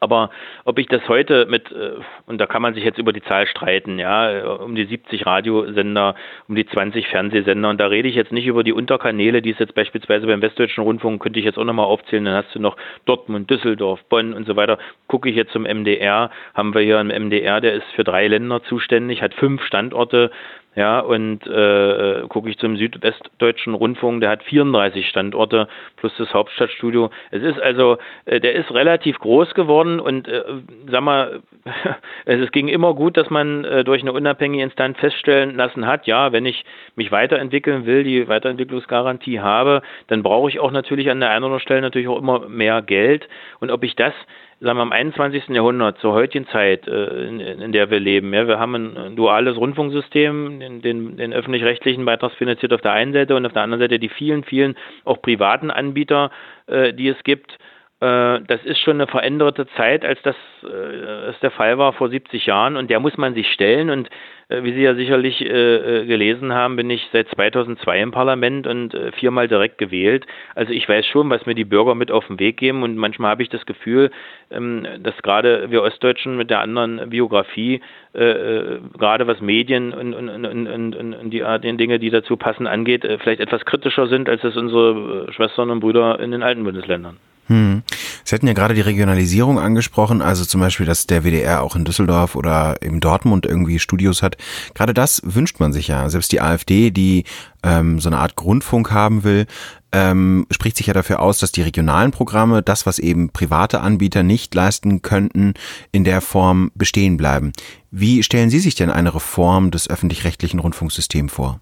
Aber 0.01 0.31
ob 0.65 0.79
ich 0.79 0.87
das 0.87 1.07
heute 1.09 1.47
mit, 1.47 1.71
äh, 1.73 1.93
und 2.27 2.39
da 2.39 2.47
kann 2.47 2.63
man 2.63 2.75
sich 2.75 2.85
jetzt 2.85 2.99
über 2.99 3.13
die 3.13 3.23
Zahl 3.23 3.47
streiten, 3.47 3.99
ja, 3.99 4.55
um 4.57 4.75
die 4.75 4.85
70 4.85 5.27
Radiosender, 5.27 6.15
um 6.49 6.55
die 6.55 6.67
20 6.67 7.09
Fernsehsender, 7.09 7.71
und 7.71 7.81
da 7.81 7.87
rede 7.87 8.09
ich 8.09 8.15
jetzt 8.15 8.33
nicht 8.33 8.47
über 8.47 8.65
die 8.65 8.73
Unterkanäle, 8.73 9.43
die 9.43 9.51
es 9.51 9.59
jetzt 9.59 9.75
beispielsweise 9.75 10.27
beim 10.27 10.43
Westdeutschen 10.43 10.85
Rundfunk, 10.85 11.23
könnte 11.23 11.39
ich 11.39 11.45
jetzt 11.45 11.59
auch 11.59 11.65
nochmal 11.65 11.87
aufzählen, 11.87 12.25
dann 12.25 12.35
hast 12.35 12.55
du 12.55 12.61
noch 12.61 12.77
Dortmund, 13.05 13.51
Düsseldorf, 13.51 14.03
Bonn 14.09 14.35
und 14.35 14.47
so 14.47 14.57
weiter. 14.57 14.79
Gucke 15.09 15.29
ich 15.29 15.37
jetzt 15.37 15.53
zum 15.53 15.63
MDR, 15.63 16.31
haben 16.55 16.75
wir 16.75 16.83
hier 16.83 16.99
einen 16.99 17.27
MDR, 17.27 17.61
der 17.61 17.75
ist 17.75 17.87
für 17.95 18.05
drei 18.05 18.29
Länder 18.29 18.63
zuständig, 18.65 19.23
hat 19.23 19.35
fünf 19.35 19.63
Standorte, 19.65 20.31
ja, 20.77 21.01
und 21.01 21.47
äh, 21.47 22.25
gucke 22.29 22.51
ich 22.51 22.59
zum 22.59 22.77
Südwestdeutschen 22.77 23.73
Rundfunk, 23.73 24.21
der 24.21 24.29
hat 24.29 24.43
34 24.43 25.09
Standorte 25.09 25.69
plus 25.97 26.13
das 26.19 26.35
Hauptstadtstudio. 26.35 27.09
Es 27.31 27.43
ist 27.43 27.59
also, 27.59 27.97
äh, 28.27 28.41
der 28.41 28.55
ist 28.55 28.71
relativ 28.71 29.19
groß 29.19 29.55
geworden 29.55 30.01
und 30.01 30.29
äh, 30.29 30.45
sag 30.91 31.01
mal, 31.01 31.41
es 32.27 32.53
ging 32.53 32.69
immer 32.69 32.93
gut, 32.93 33.17
dass 33.17 33.31
man 33.31 33.65
äh, 33.65 33.85
durch 33.85 34.03
eine 34.03 34.13
unabhängige 34.13 34.63
Instanz 34.63 34.99
feststellen 34.99 35.57
lassen 35.57 35.87
hat, 35.87 36.07
ja, 36.07 36.33
wenn 36.33 36.45
ich 36.45 36.63
mich 36.95 37.11
weiterentwickeln 37.11 37.87
will, 37.87 38.05
die 38.05 38.29
Weiterentwicklungsgarantie 38.29 39.41
habe, 39.41 39.81
dann 40.09 40.23
brauche 40.23 40.51
ich 40.51 40.61
auch 40.61 40.73
natürlich 40.73 41.11
an 41.11 41.21
der 41.21 41.31
einen 41.31 41.45
oder 41.45 41.55
anderen 41.55 41.61
Stelle 41.61 41.81
natürlich 41.81 42.09
auch 42.09 42.19
immer 42.19 42.49
mehr 42.51 42.83
Geld. 42.83 43.27
Und 43.61 43.71
ob 43.71 43.83
ich 43.83 43.97
das 43.97 44.13
sagen 44.61 44.79
wir, 44.79 44.83
im 44.83 44.93
21. 44.93 45.49
Jahrhundert, 45.49 45.99
zur 45.99 46.13
heutigen 46.13 46.47
Zeit, 46.49 46.87
äh, 46.89 47.27
in, 47.27 47.41
in, 47.41 47.73
der 47.73 47.91
wir 47.91 48.01
leben. 48.01 48.33
Ja, 48.33 48.47
wir 48.49 48.59
haben 48.59 48.75
ein 48.97 49.17
duales 49.17 49.57
Rundfunksystem, 49.57 50.61
den, 50.61 50.83
den, 50.83 51.17
den 51.17 51.33
öffentlich-rechtlichen 51.33 52.05
beitragsfinanziert 52.05 52.73
auf 52.73 52.81
der 52.81 52.93
einen 52.93 53.13
Seite 53.13 53.37
und 53.37 53.45
auf 53.45 53.53
der 53.53 53.63
anderen 53.63 53.83
Seite 53.83 53.99
die 53.99 54.09
vielen, 54.09 54.45
vielen 54.45 54.77
auch 55.05 55.21
privaten 55.21 55.71
Anbieter, 55.71 56.31
äh, 56.67 56.93
die 56.93 57.09
es 57.09 57.23
gibt. 57.25 57.59
Äh, 58.01 58.41
das 58.47 58.63
ist 58.65 58.81
schon 58.81 58.97
eine 58.97 59.07
veränderte 59.07 59.67
Zeit, 59.77 60.05
als 60.05 60.21
das, 60.23 60.37
äh, 60.63 61.27
das 61.27 61.41
der 61.41 61.51
Fall 61.51 61.79
war 61.79 61.93
vor 61.93 62.09
70 62.09 62.47
Jahren 62.47 62.77
und 62.77 62.91
der 62.91 63.01
muss 63.01 63.17
man 63.17 63.35
sich 63.35 63.51
stellen 63.53 63.91
und 63.91 64.11
wie 64.49 64.73
Sie 64.73 64.83
ja 64.83 64.95
sicherlich 64.95 65.39
gelesen 65.39 66.53
haben, 66.53 66.77
bin 66.77 66.89
ich 66.89 67.09
seit 67.13 67.29
2002 67.29 68.01
im 68.01 68.11
Parlament 68.13 68.67
und 68.67 68.97
viermal 69.19 69.49
direkt 69.49 69.79
gewählt. 69.79 70.27
Also 70.55 70.73
ich 70.73 70.89
weiß 70.89 71.05
schon, 71.07 71.29
was 71.31 71.47
mir 71.47 71.55
die 71.55 71.65
Bürger 71.65 71.95
mit 71.95 72.13
auf 72.13 72.27
den 72.29 72.39
Weg 72.39 72.57
geben 72.57 72.83
und 72.83 72.97
manchmal 72.97 73.33
habe 73.33 73.43
ich 73.43 73.49
das 73.49 73.67
Gefühl, 73.67 74.11
ähm, 74.51 74.87
dass 75.01 75.17
gerade 75.23 75.71
wir 75.71 75.83
Ostdeutschen 75.83 76.37
mit 76.37 76.51
der 76.51 76.61
anderen 76.61 77.11
Biografie, 77.11 77.81
gerade 78.13 79.27
was 79.27 79.41
Medien 79.43 79.93
und, 79.93 80.15
und, 80.15 80.29
und, 80.29 80.97
und 80.97 81.31
die, 81.31 81.45
den 81.63 81.77
Dinge, 81.77 81.99
die 81.99 82.09
dazu 82.09 82.39
passen, 82.39 82.67
angeht, 82.67 83.07
vielleicht 83.21 83.41
etwas 83.41 83.65
kritischer 83.67 84.07
sind, 84.07 84.29
als 84.29 84.43
es 84.43 84.57
unsere 84.57 85.31
Schwestern 85.33 85.71
und 85.71 85.81
Brüder 85.81 86.19
in 86.19 86.31
den 86.31 86.43
alten 86.43 86.65
Bundesländern. 86.65 87.19
Hm. 87.49 87.83
Sie 88.25 88.35
hatten 88.35 88.49
ja 88.49 88.55
gerade 88.55 88.75
die 88.75 88.81
Regionalisierung 88.81 89.61
angesprochen, 89.61 90.21
also 90.21 90.45
zum 90.45 90.61
Beispiel, 90.61 90.85
dass 90.85 91.07
der 91.07 91.23
WDR 91.23 91.63
auch 91.63 91.77
in 91.77 91.85
Düsseldorf 91.85 92.35
oder 92.35 92.83
in 92.83 93.01
Dortmund 93.01 93.47
irgendwie 93.47 93.79
Studios 93.79 94.23
hat. 94.23 94.37
Gerade 94.75 94.95
das 94.95 95.23
wünscht 95.25 95.61
man 95.61 95.73
sich 95.73 95.89
ja. 95.89 96.09
Selbst 96.09 96.33
die 96.33 96.41
AfD, 96.41 96.91
die 96.91 97.25
ähm, 97.63 98.01
so 98.01 98.09
eine 98.09 98.19
Art 98.19 98.35
Grundfunk 98.35 98.91
haben 98.91 99.23
will, 99.23 99.47
ähm, 99.93 100.47
spricht 100.51 100.77
sich 100.77 100.89
ja 100.89 100.95
dafür 100.95 101.21
aus, 101.21 101.39
dass 101.39 101.53
die 101.53 101.63
regionalen 101.63 102.11
Programme, 102.11 102.63
das, 102.63 102.85
was 102.85 102.99
eben 102.99 103.31
private 103.33 103.81
Anbieter 103.81 104.25
nicht 104.25 104.53
leisten 104.55 105.03
könnten, 105.03 105.55
in 105.93 106.03
der 106.03 106.21
Form 106.21 106.73
bestehen 106.75 107.17
bleiben. 107.17 107.53
Wie 107.93 108.25
stellen 108.25 108.51
Sie 108.51 108.59
sich 108.59 108.75
denn 108.75 108.91
eine 108.91 109.15
Reform 109.15 109.71
des 109.71 109.89
öffentlich-rechtlichen 109.89 110.59
Rundfunksystems 110.59 111.33
vor? 111.33 111.61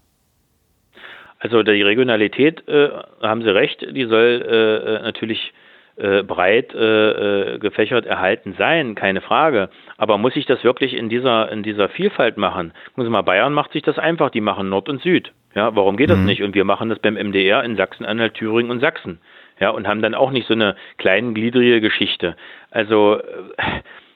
Also 1.39 1.61
die 1.61 1.83
Regionalität, 1.83 2.67
äh, 2.67 2.89
haben 3.21 3.43
Sie 3.43 3.53
recht, 3.53 3.81
die 3.81 4.05
soll 4.05 4.43
äh, 4.47 4.95
äh 4.95 5.03
natürlich 5.03 5.53
äh, 5.97 6.23
breit 6.23 6.73
äh, 6.73 7.55
äh, 7.55 7.59
gefächert 7.59 8.05
erhalten 8.05 8.55
sein, 8.57 8.95
keine 8.95 9.21
Frage. 9.21 9.69
Aber 9.97 10.17
muss 10.17 10.35
ich 10.35 10.45
das 10.45 10.63
wirklich 10.63 10.93
in 10.93 11.09
dieser, 11.09 11.51
in 11.51 11.63
dieser 11.63 11.89
Vielfalt 11.89 12.37
machen? 12.37 12.73
Muss 12.95 13.07
mal, 13.07 13.21
Bayern 13.21 13.53
macht 13.53 13.71
sich 13.71 13.83
das 13.83 13.97
einfach, 13.97 14.29
die 14.29 14.41
machen 14.41 14.69
Nord 14.69 14.89
und 14.89 15.01
Süd. 15.01 15.31
Ja, 15.53 15.75
warum 15.75 15.95
geht 15.95 16.09
das 16.09 16.19
mhm. 16.19 16.25
nicht? 16.25 16.43
Und 16.43 16.53
wir 16.53 16.65
machen 16.65 16.89
das 16.89 16.99
beim 16.99 17.15
MDR 17.15 17.63
in 17.63 17.77
Sachsen-Anhalt, 17.77 18.33
Thüringen 18.33 18.71
und 18.71 18.81
Sachsen. 18.81 19.19
Ja, 19.59 19.69
und 19.69 19.87
haben 19.87 20.01
dann 20.01 20.15
auch 20.15 20.31
nicht 20.31 20.47
so 20.47 20.53
eine 20.53 20.75
kleingliedrige 20.97 21.79
Geschichte. 21.79 22.35
Also, 22.71 23.19
äh, 23.19 23.61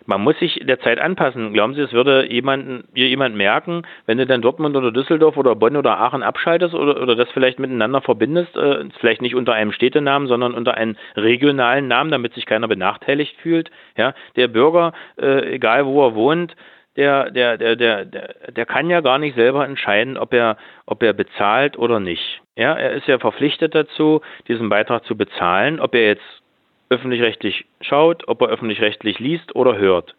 man 0.10 0.22
muss 0.22 0.40
sich 0.40 0.60
der 0.64 0.80
Zeit 0.80 1.00
anpassen. 1.00 1.54
Glauben 1.54 1.76
Sie, 1.76 1.82
es 1.82 1.94
würde 1.94 2.26
jemanden, 2.32 2.88
jemand 2.96 3.36
merken, 3.36 3.84
wenn 4.08 4.18
du 4.18 4.26
dann 4.26 4.42
Dortmund 4.42 4.76
oder 4.76 4.92
Düsseldorf 4.92 5.38
oder 5.38 5.56
Bonn 5.56 5.78
oder 5.78 6.00
Aachen 6.00 6.24
abschaltest 6.24 6.74
oder, 6.74 7.00
oder 7.00 7.16
das 7.16 7.30
vielleicht 7.32 7.60
miteinander 7.60 8.02
verbindest, 8.02 8.58
äh, 8.58 8.86
vielleicht 9.00 9.22
nicht 9.22 9.36
unter 9.36 9.54
einem 9.54 9.72
Städtenamen, 9.72 10.28
sondern 10.28 10.56
unter 10.56 10.74
einem 10.74 10.96
regionalen 11.16 11.88
Namen, 11.88 12.10
damit 12.10 12.34
sich 12.34 12.48
keiner 12.48 12.68
benachteiligt 12.68 13.38
fühlt. 13.38 13.70
Ja, 13.98 14.16
der 14.36 14.48
Bürger, 14.48 14.94
äh, 15.22 15.54
egal 15.54 15.86
wo 15.86 16.04
er 16.04 16.16
wohnt, 16.16 16.56
der, 16.98 17.30
der, 17.30 17.58
der, 17.58 17.76
der, 17.76 18.06
der, 18.06 18.66
kann 18.66 18.90
ja 18.90 19.02
gar 19.02 19.20
nicht 19.20 19.36
selber 19.36 19.64
entscheiden, 19.64 20.18
ob 20.18 20.34
er, 20.34 20.58
ob 20.88 21.04
er 21.04 21.14
bezahlt 21.14 21.78
oder 21.78 22.00
nicht. 22.00 22.42
Ja, 22.58 22.74
er 22.74 22.94
ist 22.94 23.08
ja 23.08 23.20
verpflichtet 23.20 23.76
dazu, 23.76 24.22
diesen 24.48 24.70
Beitrag 24.70 25.06
zu 25.06 25.16
bezahlen, 25.16 25.80
ob 25.80 25.94
er 25.94 26.08
jetzt 26.08 26.39
öffentlich-rechtlich 26.90 27.66
schaut, 27.82 28.28
ob 28.28 28.42
er 28.42 28.50
öffentlich-rechtlich 28.50 29.20
liest 29.20 29.56
oder 29.56 29.78
hört. 29.78 30.16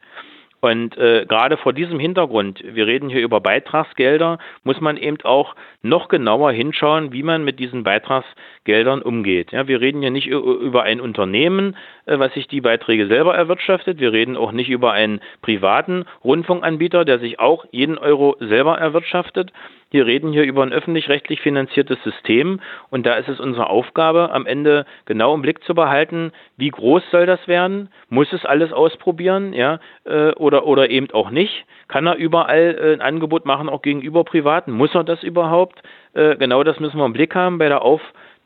Und 0.61 0.97
äh, 0.99 1.25
gerade 1.27 1.57
vor 1.57 1.73
diesem 1.73 1.99
Hintergrund, 1.99 2.63
wir 2.63 2.87
reden 2.87 3.09
hier 3.09 3.23
über 3.23 3.41
Beitragsgelder, 3.41 4.39
muss 4.63 4.79
man 4.81 4.99
eben 4.99 5.17
auch 5.23 5.57
noch 5.83 6.09
genauer 6.09 6.53
hinschauen, 6.53 7.13
wie 7.13 7.23
man 7.23 7.45
mit 7.45 7.59
diesen 7.59 7.83
Beitragsgeldern 7.83 9.01
umgeht. 9.01 9.53
Ja, 9.53 9.69
wir 9.69 9.81
reden 9.81 10.03
hier 10.03 10.11
nicht 10.11 10.27
über 10.27 10.83
ein 10.83 11.01
Unternehmen, 11.01 11.77
was 12.19 12.33
sich 12.35 12.49
die 12.49 12.61
Beiträge 12.61 13.07
selber 13.07 13.35
erwirtschaftet. 13.35 14.01
Wir 14.01 14.13
reden 14.13 14.37
auch 14.37 14.53
nicht 14.53 14.69
über 14.69 14.93
einen 14.93 15.21
privaten 15.43 16.05
Rundfunkanbieter, 16.25 17.05
der 17.05 17.19
sich 17.19 17.39
auch 17.39 17.65
jeden 17.71 17.99
Euro 17.99 18.37
selber 18.41 18.79
erwirtschaftet, 18.79 19.53
wir 19.93 20.07
reden 20.07 20.33
hier 20.33 20.45
über 20.45 20.63
ein 20.63 20.73
öffentlich-rechtlich 20.73 21.41
finanziertes 21.41 22.01
System 22.05 22.61
und 22.91 23.07
da 23.07 23.15
ist 23.15 23.29
es 23.29 23.41
unsere 23.41 23.69
Aufgabe, 23.69 24.31
am 24.31 24.47
Ende 24.47 24.87
genau 25.05 25.35
im 25.35 25.43
Blick 25.43 25.65
zu 25.65 25.75
behalten, 25.75 26.31
wie 26.57 26.69
groß 26.69 27.03
soll 27.11 27.27
das 27.27 27.49
werden? 27.49 27.89
Muss 28.09 28.33
es 28.33 28.45
alles 28.45 28.73
ausprobieren, 28.73 29.53
ja, 29.53 29.81
äh, 30.05 30.31
oder, 30.35 30.65
oder 30.67 30.91
eben 30.91 31.11
auch 31.11 31.31
nicht? 31.31 31.65
Kann 31.89 32.07
er 32.07 32.15
überall 32.15 32.79
äh, 32.81 32.93
ein 32.93 33.01
Angebot 33.01 33.47
machen, 33.47 33.69
auch 33.69 33.83
gegenüber 33.83 34.23
Privaten? 34.23 34.71
Muss 34.71 34.95
er 34.95 35.03
das 35.03 35.25
überhaupt? 35.25 35.83
Äh, 36.15 36.37
genau 36.37 36.63
das 36.63 36.79
müssen 36.79 36.99
wir 36.99 37.07
im 37.07 37.13
Blick 37.13 37.35
haben 37.35 37.59
bei 37.59 37.69
der 37.69 37.83
Auf 37.83 38.01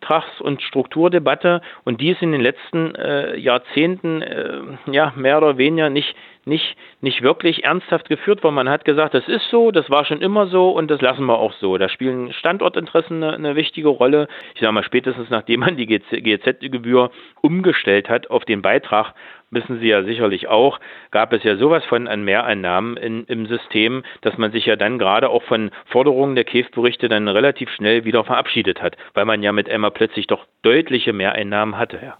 Auftrags- 0.04 0.40
und 0.40 0.62
Strukturdebatte 0.62 1.60
und 1.84 2.00
die 2.00 2.10
ist 2.10 2.22
in 2.22 2.32
den 2.32 2.40
letzten 2.40 2.94
äh, 2.94 3.36
Jahrzehnten 3.36 4.22
äh, 4.22 4.60
ja 4.90 5.12
mehr 5.16 5.38
oder 5.38 5.58
weniger 5.58 5.90
nicht 5.90 6.14
nicht 6.46 6.76
nicht 7.00 7.22
wirklich 7.22 7.64
ernsthaft 7.64 8.08
geführt 8.08 8.42
worden. 8.42 8.54
Man 8.54 8.68
hat 8.68 8.84
gesagt, 8.84 9.14
das 9.14 9.28
ist 9.28 9.48
so, 9.50 9.70
das 9.70 9.90
war 9.90 10.04
schon 10.04 10.20
immer 10.20 10.46
so 10.46 10.70
und 10.70 10.90
das 10.90 11.00
lassen 11.00 11.26
wir 11.26 11.38
auch 11.38 11.52
so. 11.54 11.78
Da 11.78 11.88
spielen 11.88 12.32
Standortinteressen 12.32 13.22
eine, 13.22 13.34
eine 13.34 13.56
wichtige 13.56 13.88
Rolle. 13.88 14.28
Ich 14.54 14.60
sage 14.60 14.72
mal 14.72 14.84
spätestens 14.84 15.30
nachdem 15.30 15.60
man 15.60 15.76
die 15.76 15.86
GZ-Gebühr 15.86 17.10
umgestellt 17.40 18.08
hat 18.08 18.30
auf 18.30 18.44
den 18.44 18.62
Beitrag, 18.62 19.14
wissen 19.54 19.78
Sie 19.80 19.88
ja 19.88 20.02
sicherlich 20.02 20.48
auch, 20.48 20.80
gab 21.10 21.32
es 21.32 21.42
ja 21.44 21.56
sowas 21.56 21.84
von 21.84 22.08
an 22.08 22.24
Mehreinnahmen 22.24 22.96
in, 22.96 23.24
im 23.24 23.46
System, 23.46 24.02
dass 24.20 24.36
man 24.36 24.52
sich 24.52 24.66
ja 24.66 24.76
dann 24.76 24.98
gerade 24.98 25.30
auch 25.30 25.42
von 25.44 25.70
Forderungen 25.86 26.34
der 26.34 26.44
KEF-Berichte 26.44 27.08
dann 27.08 27.28
relativ 27.28 27.70
schnell 27.70 28.04
wieder 28.04 28.24
verabschiedet 28.24 28.82
hat, 28.82 28.96
weil 29.14 29.24
man 29.24 29.42
ja 29.42 29.52
mit 29.52 29.68
Emma 29.68 29.90
plötzlich 29.90 30.26
doch 30.26 30.46
deutliche 30.62 31.12
Mehreinnahmen 31.12 31.78
hatte. 31.78 32.00
Ja. 32.02 32.18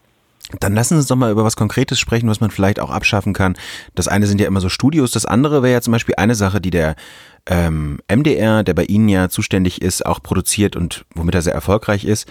Dann 0.61 0.75
lassen 0.75 0.95
Sie 0.95 0.99
uns 0.99 1.07
doch 1.07 1.17
mal 1.17 1.33
über 1.33 1.43
was 1.43 1.57
Konkretes 1.57 1.99
sprechen, 1.99 2.29
was 2.29 2.41
man 2.41 2.51
vielleicht 2.51 2.79
auch 2.79 2.91
abschaffen 2.91 3.33
kann. 3.33 3.57
Das 3.95 4.09
eine 4.09 4.27
sind 4.27 4.41
ja 4.41 4.47
immer 4.47 4.61
so 4.61 4.69
Studios, 4.69 5.11
das 5.11 5.25
andere 5.27 5.63
wäre 5.63 5.73
ja 5.73 5.81
zum 5.81 5.93
Beispiel 5.93 6.17
eine 6.17 6.35
Sache, 6.35 6.61
die 6.61 6.71
der 6.71 6.97
ähm, 7.47 7.99
MDR, 8.11 8.63
der 8.63 8.75
bei 8.75 8.85
Ihnen 8.85 9.09
ja 9.09 9.29
zuständig 9.29 9.83
ist, 9.83 10.05
auch 10.05 10.23
produziert 10.23 10.77
und 10.77 11.07
womit 11.15 11.35
er 11.35 11.43
sehr 11.43 11.55
erfolgreich 11.55 12.05
ist 12.05 12.27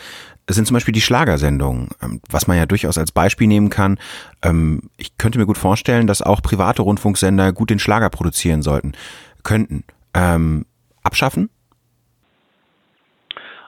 sind 0.50 0.68
zum 0.68 0.74
Beispiel 0.74 0.94
die 0.94 1.02
Schlagersendungen, 1.02 1.90
ähm, 2.02 2.22
was 2.30 2.48
man 2.48 2.58
ja 2.58 2.66
durchaus 2.66 2.98
als 2.98 3.12
Beispiel 3.12 3.48
nehmen 3.48 3.70
kann. 3.70 3.98
Ähm, 4.42 4.90
ich 4.98 5.18
könnte 5.18 5.40
mir 5.40 5.46
gut 5.46 5.58
vorstellen, 5.58 6.08
dass 6.08 6.22
auch 6.22 6.42
private 6.42 6.82
Rundfunksender 6.82 7.54
gut 7.54 7.70
den 7.70 7.80
Schlager 7.80 8.10
produzieren 8.10 8.62
sollten, 8.62 8.94
könnten. 9.44 9.84
Ähm, 10.14 10.66
abschaffen? 11.02 11.50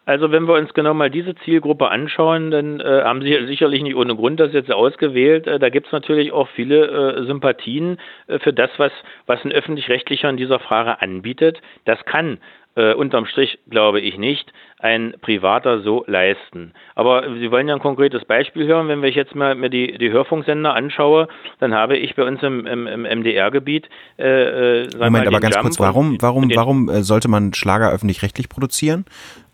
Also 0.05 0.31
wenn 0.31 0.47
wir 0.47 0.53
uns 0.53 0.73
genau 0.73 0.93
mal 0.93 1.09
diese 1.09 1.35
Zielgruppe 1.35 1.89
anschauen, 1.89 2.51
dann 2.51 2.79
äh, 2.79 3.01
haben 3.03 3.21
Sie 3.21 3.47
sicherlich 3.47 3.81
nicht 3.81 3.95
ohne 3.95 4.15
Grund 4.15 4.39
das 4.39 4.53
jetzt 4.53 4.71
ausgewählt. 4.71 5.47
Äh, 5.47 5.57
da 5.57 5.69
gibt 5.69 5.87
es 5.87 5.91
natürlich 5.91 6.31
auch 6.31 6.47
viele 6.49 6.85
äh, 6.85 7.25
Sympathien 7.25 7.97
äh, 8.27 8.37
für 8.39 8.53
das, 8.53 8.69
was, 8.77 8.91
was 9.25 9.43
ein 9.43 9.51
öffentlich-rechtlicher 9.51 10.29
in 10.29 10.37
dieser 10.37 10.59
Frage 10.59 11.01
anbietet. 11.01 11.59
Das 11.85 12.03
kann 12.05 12.37
äh, 12.75 12.93
unterm 12.93 13.25
Strich 13.25 13.59
glaube 13.69 13.99
ich 14.01 14.17
nicht, 14.17 14.51
ein 14.79 15.15
Privater 15.21 15.81
so 15.81 16.03
leisten. 16.07 16.73
Aber 16.93 17.23
Sie 17.39 17.49
wollen 17.49 17.67
ja 17.67 17.75
ein 17.75 17.81
konkretes 17.81 18.25
Beispiel 18.25 18.67
hören. 18.67 18.87
Wenn 18.87 19.03
ich 19.03 19.15
jetzt 19.15 19.33
mal 19.33 19.55
mir 19.55 19.69
die, 19.69 19.97
die 19.97 20.11
Hörfunksender 20.11 20.73
anschaue, 20.73 21.27
dann 21.59 21.73
habe 21.73 21.97
ich 21.97 22.15
bei 22.15 22.23
uns 22.23 22.43
im, 22.43 22.67
im, 22.67 22.85
im 22.85 23.01
MDR-Gebiet. 23.01 23.89
Äh, 24.19 24.83
äh 24.83 24.87
Moment, 24.97 25.27
aber 25.27 25.39
ganz 25.39 25.55
Jump 25.55 25.63
kurz, 25.63 25.79
warum, 25.79 26.17
warum, 26.21 26.51
warum 26.53 26.89
äh, 26.89 27.03
sollte 27.03 27.29
man 27.29 27.53
Schlager 27.53 27.91
öffentlich-rechtlich 27.91 28.49
produzieren? 28.49 29.05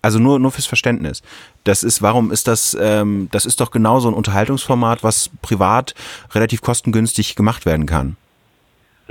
Also 0.02 0.18
nur, 0.18 0.40
nur 0.40 0.52
fürs 0.52 0.66
Verständnis. 0.66 1.22
Das 1.64 1.84
ist, 1.84 2.02
warum 2.02 2.32
ist 2.32 2.48
das, 2.48 2.76
ähm, 2.80 3.30
das 3.32 3.46
ist 3.46 3.62
doch 3.62 3.70
genau 3.70 4.00
so 4.00 4.10
ein 4.10 4.16
Unterhaltungsformat, 4.16 5.04
was 5.04 5.30
privat 5.42 5.94
relativ 6.34 6.62
kostengünstig 6.62 7.36
gemacht 7.36 7.68
werden 7.68 7.86
kann. 7.86 8.18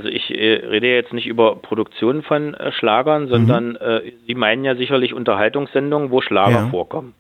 Also 0.01 0.09
ich 0.09 0.31
äh, 0.31 0.65
rede 0.67 0.87
jetzt 0.87 1.13
nicht 1.13 1.27
über 1.27 1.57
Produktion 1.57 2.23
von 2.23 2.55
äh, 2.55 2.73
Schlagern, 2.73 3.29
sondern 3.29 3.71
mhm. 3.71 3.77
äh, 3.81 4.13
Sie 4.27 4.35
meinen 4.35 4.65
ja 4.65 4.75
sicherlich 4.75 5.13
Unterhaltungssendungen, 5.13 6.11
wo 6.11 6.23
Schlager 6.23 6.53
ja. 6.53 6.69
vorkommen. 6.69 7.13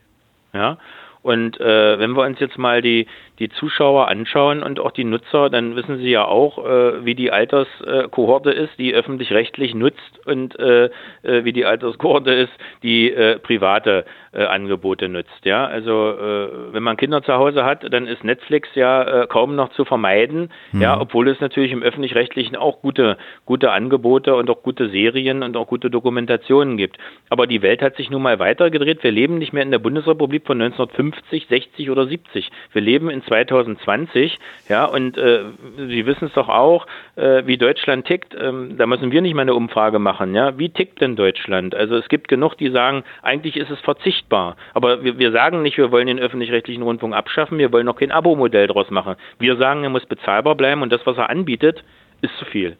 Ja. 0.54 0.78
Und 1.20 1.60
äh, 1.60 1.98
wenn 1.98 2.12
wir 2.12 2.24
uns 2.24 2.40
jetzt 2.40 2.56
mal 2.56 2.80
die, 2.80 3.06
die 3.40 3.48
Zuschauer 3.48 4.08
anschauen 4.08 4.62
und 4.62 4.78
auch 4.78 4.90
die 4.90 5.04
Nutzer, 5.04 5.48
dann 5.48 5.74
wissen 5.74 5.98
Sie 5.98 6.10
ja 6.10 6.26
auch, 6.26 6.58
äh, 6.64 7.04
wie 7.06 7.14
die 7.14 7.32
Alterskohorte 7.32 8.50
ist, 8.50 8.78
die 8.78 8.94
öffentlich-rechtlich 8.94 9.74
nutzt 9.74 10.26
und 10.26 10.58
äh, 10.58 10.90
äh, 11.22 11.44
wie 11.44 11.54
die 11.54 11.64
Alterskohorte 11.64 12.32
ist, 12.32 12.52
die 12.82 13.10
äh, 13.10 13.38
private 13.38 14.04
äh, 14.32 14.44
Angebote 14.44 15.08
nutzt. 15.08 15.44
Ja, 15.44 15.64
also 15.64 16.10
äh, 16.10 16.74
wenn 16.74 16.82
man 16.82 16.98
Kinder 16.98 17.22
zu 17.22 17.32
Hause 17.32 17.64
hat, 17.64 17.90
dann 17.90 18.06
ist 18.06 18.22
Netflix 18.24 18.68
ja 18.74 19.26
kaum 19.26 19.56
noch 19.56 19.70
zu 19.70 19.84
vermeiden. 19.86 20.52
Mhm. 20.72 20.82
Ja, 20.82 21.00
obwohl 21.00 21.28
es 21.28 21.40
natürlich 21.40 21.72
im 21.72 21.82
öffentlich-rechtlichen 21.82 22.56
auch 22.56 22.82
gute 22.82 23.16
gute 23.46 23.72
Angebote 23.72 24.34
und 24.34 24.50
auch 24.50 24.62
gute 24.62 24.90
Serien 24.90 25.42
und 25.42 25.56
auch 25.56 25.66
gute 25.66 25.90
Dokumentationen 25.90 26.76
gibt. 26.76 26.98
Aber 27.30 27.46
die 27.46 27.62
Welt 27.62 27.80
hat 27.80 27.96
sich 27.96 28.10
nun 28.10 28.22
mal 28.22 28.38
weitergedreht. 28.38 29.02
Wir 29.02 29.12
leben 29.12 29.38
nicht 29.38 29.52
mehr 29.54 29.62
in 29.62 29.70
der 29.70 29.78
Bundesrepublik 29.78 30.46
von 30.46 30.60
1950, 30.60 31.46
60 31.48 31.90
oder 31.90 32.06
70. 32.06 32.50
Wir 32.72 32.82
leben 32.82 33.08
in 33.08 33.22
2020. 33.30 34.38
Ja, 34.68 34.84
und 34.84 35.16
äh, 35.16 35.44
Sie 35.76 36.04
wissen 36.04 36.26
es 36.26 36.34
doch 36.34 36.48
auch, 36.48 36.86
äh, 37.16 37.46
wie 37.46 37.56
Deutschland 37.56 38.06
tickt. 38.06 38.36
Ähm, 38.38 38.76
da 38.76 38.86
müssen 38.86 39.10
wir 39.10 39.22
nicht 39.22 39.34
mal 39.34 39.42
eine 39.42 39.54
Umfrage 39.54 39.98
machen. 39.98 40.34
Ja, 40.34 40.58
wie 40.58 40.68
tickt 40.68 41.00
denn 41.00 41.16
Deutschland? 41.16 41.74
Also 41.74 41.96
es 41.96 42.08
gibt 42.08 42.28
genug, 42.28 42.58
die 42.58 42.70
sagen, 42.70 43.02
eigentlich 43.22 43.56
ist 43.56 43.70
es 43.70 43.80
Verzicht 43.80 44.10
sichtbar. 44.10 44.56
Aber 44.74 45.02
wir, 45.04 45.18
wir 45.18 45.32
sagen 45.32 45.62
nicht, 45.62 45.78
wir 45.78 45.90
wollen 45.90 46.06
den 46.06 46.18
öffentlich-rechtlichen 46.18 46.82
Rundfunk 46.82 47.14
abschaffen, 47.14 47.58
wir 47.58 47.72
wollen 47.72 47.86
noch 47.86 47.96
kein 47.96 48.10
Abo-Modell 48.10 48.66
draus 48.66 48.90
machen. 48.90 49.16
Wir 49.38 49.56
sagen, 49.56 49.84
er 49.84 49.90
muss 49.90 50.06
bezahlbar 50.06 50.54
bleiben 50.54 50.82
und 50.82 50.90
das, 50.90 51.00
was 51.04 51.16
er 51.16 51.30
anbietet, 51.30 51.84
ist 52.20 52.36
zu 52.38 52.44
viel. 52.44 52.76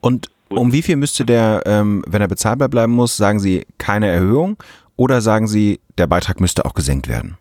Und 0.00 0.28
um 0.48 0.72
wie 0.72 0.82
viel 0.82 0.96
müsste 0.96 1.24
der, 1.24 1.62
ähm, 1.66 2.04
wenn 2.06 2.22
er 2.22 2.28
bezahlbar 2.28 2.68
bleiben 2.68 2.92
muss, 2.92 3.16
sagen 3.16 3.40
Sie 3.40 3.66
keine 3.78 4.08
Erhöhung 4.08 4.56
oder 4.96 5.20
sagen 5.20 5.46
Sie, 5.46 5.80
der 5.98 6.06
Beitrag 6.06 6.40
müsste 6.40 6.64
auch 6.64 6.74
gesenkt 6.74 7.08
werden? 7.08 7.36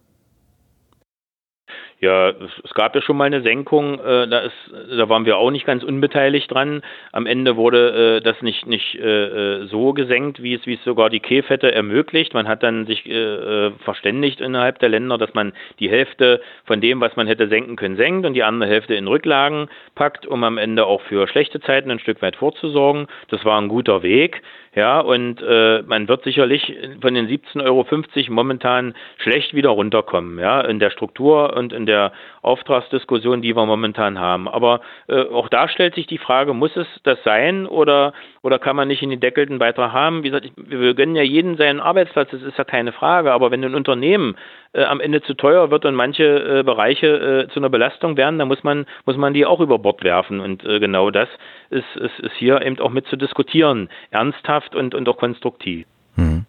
Ja, 2.03 2.33
es 2.65 2.73
gab 2.73 2.95
ja 2.95 3.01
schon 3.01 3.15
mal 3.15 3.23
eine 3.23 3.43
Senkung, 3.43 3.97
äh, 3.97 4.27
da, 4.27 4.39
ist, 4.39 4.73
da 4.91 5.07
waren 5.07 5.25
wir 5.25 5.37
auch 5.37 5.51
nicht 5.51 5.65
ganz 5.65 5.85
unbeteiligt 5.85 6.51
dran. 6.51 6.81
Am 7.13 7.25
Ende 7.25 7.55
wurde 7.55 8.17
äh, 8.17 8.21
das 8.21 8.41
nicht, 8.41 8.67
nicht 8.67 8.95
äh, 8.95 9.61
äh 9.61 9.67
so 9.67 9.93
gesenkt, 9.93 10.43
wie 10.43 10.53
es, 10.53 10.65
wie 10.65 10.73
es 10.73 10.83
sogar 10.83 11.09
die 11.09 11.21
hätte 11.23 11.71
ermöglicht. 11.71 12.33
Man 12.33 12.49
hat 12.49 12.61
dann 12.61 12.87
sich 12.87 13.05
äh, 13.05 13.13
äh, 13.13 13.71
verständigt 13.85 14.41
innerhalb 14.41 14.79
der 14.79 14.89
Länder, 14.89 15.17
dass 15.17 15.33
man 15.33 15.53
die 15.79 15.89
Hälfte 15.89 16.41
von 16.65 16.81
dem, 16.81 16.99
was 16.99 17.15
man 17.15 17.25
hätte 17.25 17.47
senken 17.47 17.77
können, 17.77 17.95
senkt 17.95 18.25
und 18.25 18.33
die 18.33 18.43
andere 18.43 18.69
Hälfte 18.69 18.95
in 18.95 19.07
Rücklagen 19.07 19.69
packt, 19.95 20.27
um 20.27 20.43
am 20.43 20.57
Ende 20.57 20.85
auch 20.85 21.01
für 21.03 21.29
schlechte 21.29 21.61
Zeiten 21.61 21.89
ein 21.89 21.99
Stück 21.99 22.21
weit 22.21 22.35
vorzusorgen. 22.35 23.07
Das 23.29 23.45
war 23.45 23.61
ein 23.61 23.69
guter 23.69 24.03
Weg. 24.03 24.41
Ja, 24.75 24.99
und 25.01 25.39
man 25.85 26.07
wird 26.07 26.23
sicherlich 26.23 26.75
von 26.99 27.13
den 27.13 27.27
17,50 27.27 27.63
Euro 27.63 27.85
momentan 28.29 28.95
schlecht 29.19 29.53
wieder 29.53 29.69
runterkommen, 29.69 30.39
ja, 30.39 30.61
in 30.61 30.79
der 30.79 30.89
Struktur 30.89 31.55
und 31.55 31.71
in 31.73 31.85
der 31.85 31.92
Auftragsdiskussion, 32.41 33.41
die 33.41 33.55
wir 33.55 33.65
momentan 33.65 34.19
haben. 34.19 34.47
Aber 34.47 34.81
äh, 35.07 35.21
auch 35.21 35.49
da 35.49 35.67
stellt 35.67 35.95
sich 35.95 36.07
die 36.07 36.17
Frage, 36.17 36.53
muss 36.53 36.75
es 36.75 36.87
das 37.03 37.17
sein 37.23 37.65
oder, 37.65 38.13
oder 38.41 38.59
kann 38.59 38.75
man 38.75 38.87
nicht 38.87 39.01
einen 39.01 39.19
deckelten 39.19 39.59
Beitrag 39.59 39.93
haben? 39.93 40.23
Wie 40.23 40.29
gesagt, 40.29 40.51
wir 40.57 40.93
gönnen 40.93 41.15
ja 41.15 41.23
jeden 41.23 41.57
seinen 41.57 41.79
Arbeitsplatz, 41.79 42.29
das 42.31 42.41
ist 42.41 42.57
ja 42.57 42.63
keine 42.63 42.91
Frage. 42.91 43.31
Aber 43.31 43.51
wenn 43.51 43.63
ein 43.63 43.75
Unternehmen 43.75 44.35
äh, 44.73 44.83
am 44.83 44.99
Ende 44.99 45.21
zu 45.21 45.33
teuer 45.33 45.71
wird 45.71 45.85
und 45.85 45.95
manche 45.95 46.59
äh, 46.59 46.63
Bereiche 46.63 47.07
äh, 47.47 47.53
zu 47.53 47.59
einer 47.59 47.69
Belastung 47.69 48.17
werden, 48.17 48.39
dann 48.39 48.47
muss 48.47 48.63
man, 48.63 48.85
muss 49.05 49.17
man 49.17 49.33
die 49.33 49.45
auch 49.45 49.59
über 49.59 49.79
Bord 49.79 50.03
werfen. 50.03 50.39
Und 50.39 50.65
äh, 50.65 50.79
genau 50.79 51.11
das 51.11 51.29
ist, 51.69 51.95
ist, 51.95 52.19
ist 52.19 52.35
hier 52.37 52.61
eben 52.61 52.79
auch 52.79 52.91
mit 52.91 53.07
zu 53.07 53.15
diskutieren. 53.15 53.89
Ernsthaft 54.11 54.75
und, 54.75 54.95
und 54.95 55.07
auch 55.07 55.17
konstruktiv. 55.17 55.85
Mhm. 56.15 56.45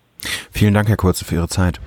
Vielen 0.51 0.75
Dank, 0.75 0.89
Herr 0.89 0.97
Kurze, 0.97 1.25
für 1.25 1.37
Ihre 1.37 1.49
Zeit. 1.49 1.81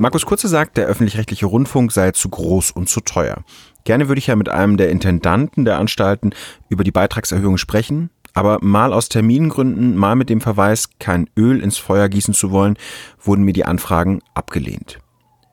Markus 0.00 0.24
Kurze 0.24 0.48
sagt, 0.48 0.78
der 0.78 0.86
öffentlich-rechtliche 0.86 1.44
Rundfunk 1.44 1.92
sei 1.92 2.12
zu 2.12 2.30
groß 2.30 2.70
und 2.70 2.88
zu 2.88 3.02
teuer. 3.02 3.44
Gerne 3.84 4.08
würde 4.08 4.18
ich 4.18 4.28
ja 4.28 4.34
mit 4.34 4.48
einem 4.48 4.78
der 4.78 4.88
Intendanten 4.88 5.66
der 5.66 5.78
Anstalten 5.78 6.30
über 6.70 6.84
die 6.84 6.90
Beitragserhöhung 6.90 7.58
sprechen, 7.58 8.08
aber 8.32 8.60
mal 8.62 8.94
aus 8.94 9.10
Termingründen, 9.10 9.94
mal 9.94 10.16
mit 10.16 10.30
dem 10.30 10.40
Verweis, 10.40 10.88
kein 11.00 11.28
Öl 11.36 11.62
ins 11.62 11.76
Feuer 11.76 12.08
gießen 12.08 12.32
zu 12.32 12.50
wollen, 12.50 12.78
wurden 13.22 13.44
mir 13.44 13.52
die 13.52 13.66
Anfragen 13.66 14.22
abgelehnt. 14.32 15.00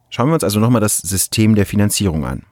Schauen 0.09 0.29
wir 0.29 0.35
uns 0.35 0.45
also 0.45 0.61
nochmal 0.61 0.79
das 0.79 0.99
System 0.99 1.55
der 1.55 1.65
Finanzierung 1.65 2.25
an. 2.25 2.43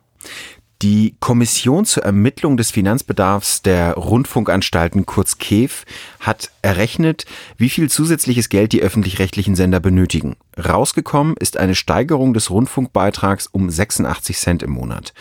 Die 0.82 1.16
Kommission 1.22 1.86
zur 1.86 2.04
Ermittlung 2.04 2.58
des 2.58 2.72
Finanzbedarfs 2.72 3.62
der 3.62 3.94
Rundfunkanstalten 3.94 5.06
kurz 5.06 5.38
KEF 5.38 5.86
hat 6.20 6.52
errechnet, 6.62 7.26
wie 7.58 7.70
viel 7.70 7.90
zusätzliches 7.90 8.50
Geld 8.50 8.74
die 8.74 8.82
öffentlich-rechtlichen 8.82 9.56
Sender 9.56 9.80
benötigen. 9.80 10.36
Rausgekommen 10.58 11.38
ist 11.40 11.58
eine 11.58 11.76
Steigerung 11.76 12.34
des 12.34 12.50
Rundfunkbeitrags 12.50 13.48
um 13.48 13.70
86 13.70 14.38
Cent 14.38 14.64
im 14.64 14.72
Monat. 14.72 15.14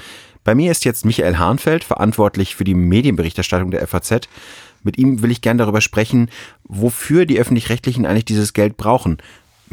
Bei 0.43 0.55
mir 0.57 0.73
ist 0.73 0.85
jetzt 0.85 1.05
Michael 1.05 1.39
Hahnfeld, 1.39 1.85
verantwortlich 1.85 2.57
für 2.57 2.65
die 2.65 2.75
Medienberichterstattung 2.75 3.71
der 3.71 3.87
FAZ. 3.87 4.29
Mit 4.83 4.99
ihm 4.99 5.23
will 5.23 5.31
ich 5.31 5.41
gern 5.41 5.57
darüber 5.57 5.81
sprechen, 5.81 6.31
wofür 6.65 7.27
die 7.27 7.39
öffentlich-rechtlichen 7.39 8.05
eigentlich 8.05 8.27
dieses 8.27 8.53
Geld 8.53 8.77
brauchen. 8.77 9.19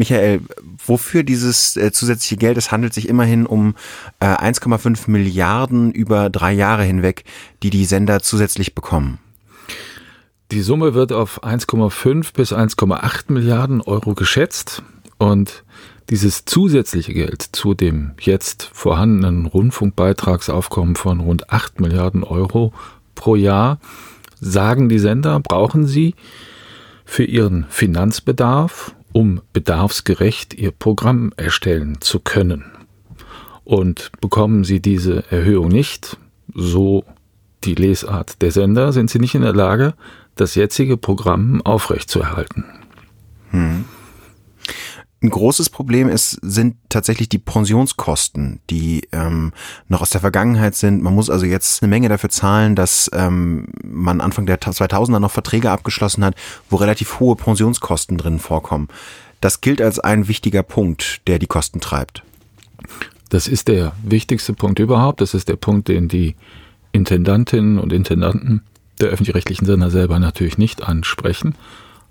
Michael, 0.02 0.42
wofür 0.84 1.22
dieses 1.22 1.78
äh, 1.78 1.92
zusätzliche 1.92 2.38
Geld? 2.38 2.58
Es 2.58 2.72
handelt 2.72 2.92
sich 2.92 3.08
immerhin 3.08 3.46
um 3.46 3.76
äh, 4.20 4.26
1,5 4.26 5.12
Milliarden 5.12 5.92
über 5.92 6.32
drei 6.32 6.54
Jahre 6.54 6.84
hinweg, 6.84 7.24
die 7.62 7.70
die 7.70 7.86
Sender 7.86 8.20
zusätzlich 8.20 8.74
bekommen. 8.74 9.20
Die 10.50 10.62
Summe 10.62 10.96
wird 10.96 11.12
auf 11.12 11.44
1,5 11.44 12.34
bis 12.34 12.52
1,8 12.52 13.32
Milliarden 13.32 13.80
Euro 13.80 14.16
geschätzt 14.16 14.82
und 15.20 15.64
dieses 16.10 16.46
zusätzliche 16.46 17.14
Geld 17.14 17.44
zu 17.52 17.76
dem 17.76 18.14
jetzt 18.20 18.72
vorhandenen 18.74 19.46
Rundfunkbeitragsaufkommen 19.46 20.96
von 20.96 21.20
rund 21.20 21.52
8 21.52 21.80
Milliarden 21.80 22.24
Euro 22.24 22.74
pro 23.14 23.36
Jahr, 23.36 23.80
sagen 24.40 24.90
die 24.90 24.98
Sender, 24.98 25.40
brauchen 25.40 25.86
sie 25.86 26.16
für 27.06 27.24
ihren 27.24 27.68
Finanzbedarf 27.70 28.96
um 29.14 29.42
bedarfsgerecht 29.54 30.54
ihr 30.54 30.72
Programm 30.72 31.34
erstellen 31.38 31.98
zu 32.02 32.20
können. 32.20 32.66
Und 33.64 34.12
bekommen 34.22 34.64
sie 34.64 34.80
diese 34.80 35.24
Erhöhung 35.32 35.70
nicht, 35.70 36.18
so 36.54 37.06
die 37.64 37.76
Lesart 37.76 38.42
der 38.42 38.52
Sender, 38.52 38.92
sind 38.92 39.10
sie 39.10 39.20
nicht 39.20 39.36
in 39.36 39.44
der 39.44 39.54
Lage, 39.54 39.94
das 40.36 40.56
jetzige 40.56 40.98
Programm 40.98 41.62
aufrechtzuerhalten. 41.62 42.66
Hm. 43.52 43.86
Ein 45.24 45.30
großes 45.30 45.70
Problem 45.70 46.10
ist, 46.10 46.40
sind 46.42 46.78
tatsächlich 46.90 47.30
die 47.30 47.38
Pensionskosten, 47.38 48.60
die 48.72 49.08
ähm, 49.12 49.54
noch 49.88 50.02
aus 50.02 50.10
der 50.10 50.22
Vergangenheit 50.22 50.74
sind. 50.74 51.04
Man 51.04 51.14
muss 51.14 51.30
also 51.30 51.46
jetzt 51.46 51.84
eine 51.84 51.92
Menge 51.92 52.10
dafür 52.10 52.32
zahlen, 52.32 52.76
dass 52.76 53.10
ähm, 53.14 53.68
man 53.84 54.20
Anfang 54.20 54.48
der 54.48 54.60
2000er 54.60 55.20
noch 55.20 55.30
Verträge 55.30 55.70
abgeschlossen 55.70 56.26
hat, 56.26 56.34
wo 56.72 56.78
relativ 56.78 57.20
hohe 57.20 57.36
Pensionskosten 57.36 58.18
drin 58.18 58.40
vorkommen. 58.40 58.88
Das 59.42 59.62
gilt 59.62 59.80
als 59.80 60.00
ein 60.00 60.28
wichtiger 60.28 60.64
Punkt, 60.64 61.22
der 61.28 61.38
die 61.38 61.48
Kosten 61.48 61.82
treibt. 61.82 62.24
Das 63.30 63.48
ist 63.48 63.68
der 63.68 63.94
wichtigste 64.04 64.54
Punkt 64.54 64.80
überhaupt. 64.80 65.22
Das 65.22 65.36
ist 65.36 65.50
der 65.50 65.56
Punkt, 65.56 65.88
den 65.88 66.08
die 66.08 66.36
Intendantinnen 66.94 67.78
und 67.78 67.94
Intendanten 67.94 68.64
der 69.00 69.10
öffentlich-rechtlichen 69.10 69.66
Sender 69.66 69.92
selber 69.92 70.18
natürlich 70.18 70.58
nicht 70.58 70.82
ansprechen. 70.82 71.54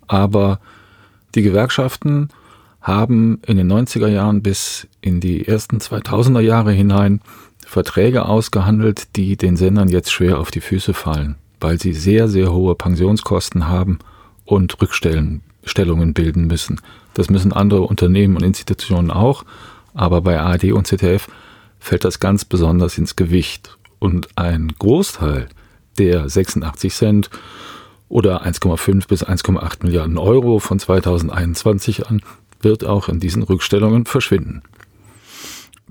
Aber 0.07 0.61
die 1.35 1.43
Gewerkschaften 1.43 2.31
haben 2.81 3.41
in 3.47 3.57
den 3.57 3.71
90er 3.71 4.09
Jahren 4.09 4.43
bis 4.43 4.89
in 5.01 5.21
die 5.21 5.47
ersten 5.47 5.79
2000er 5.79 6.41
Jahre 6.41 6.73
hinein 6.73 7.21
Verträge 7.67 8.25
ausgehandelt, 8.27 9.17
die 9.17 9.37
den 9.37 9.57
Sendern 9.57 9.89
jetzt 9.89 10.11
schwer 10.11 10.39
auf 10.39 10.51
die 10.51 10.61
Füße 10.61 10.95
fallen, 10.95 11.37
weil 11.61 11.79
sie 11.79 11.93
sehr, 11.93 12.29
sehr 12.29 12.53
hohe 12.53 12.75
Pensionskosten 12.75 13.69
haben 13.69 13.99
und 14.45 14.81
Rückstellungen 14.81 16.15
bilden 16.15 16.47
müssen. 16.47 16.81
Das 17.15 17.31
müssen 17.31 17.53
andere 17.53 17.83
Unternehmen 17.83 18.37
und 18.37 18.43
Institutionen 18.43 19.11
auch, 19.11 19.45
aber 19.95 20.23
bei 20.23 20.41
ARD 20.41 20.73
und 20.73 20.87
ZDF 20.87 21.29
fällt 21.79 22.05
das 22.05 22.21
ganz 22.21 22.45
besonders 22.45 22.99
ins 22.99 23.17
Gewicht. 23.17 23.77
Und 23.99 24.29
ein 24.37 24.73
Großteil 24.79 25.49
der 25.99 26.29
86 26.29 26.95
Cent 26.95 27.31
oder 28.09 28.45
1,5 28.45 29.07
bis 29.07 29.25
1,8 29.25 29.85
Milliarden 29.85 30.19
Euro 30.19 30.59
von 30.59 30.79
2021 30.79 32.09
an 32.09 32.23
wird 32.61 32.85
auch 32.85 33.09
in 33.09 33.21
diesen 33.21 33.43
Rückstellungen 33.43 34.07
verschwinden. 34.07 34.63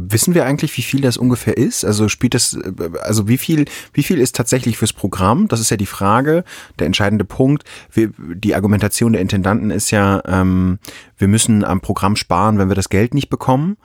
Wissen 0.01 0.33
wir 0.33 0.45
eigentlich, 0.45 0.77
wie 0.77 0.81
viel 0.81 1.01
das 1.01 1.17
ungefähr 1.17 1.57
ist? 1.57 1.83
Also 1.83 2.07
spielt 2.07 2.33
das, 2.33 2.57
also 3.01 3.27
wie 3.27 3.37
viel, 3.37 3.65
wie 3.91 4.03
viel 4.03 4.19
ist 4.19 4.33
tatsächlich 4.33 4.77
fürs 4.77 4.93
Programm? 4.93 5.49
Das 5.49 5.59
ist 5.59 5.71
ja 5.71 5.77
die 5.77 5.85
Frage, 5.85 6.45
der 6.79 6.87
entscheidende 6.87 7.25
Punkt. 7.25 7.65
Wir, 7.91 8.11
die 8.17 8.55
Argumentation 8.55 9.11
der 9.11 9.21
Intendanten 9.21 9.71
ist 9.71 9.91
ja, 9.91 10.21
ähm, 10.25 10.79
wir 11.17 11.27
müssen 11.27 11.65
am 11.65 11.81
Programm 11.81 12.15
sparen, 12.15 12.57
wenn 12.59 12.69
wir 12.69 12.75
das 12.75 12.87
Geld 12.87 13.13
nicht 13.13 13.29
bekommen. 13.29 13.75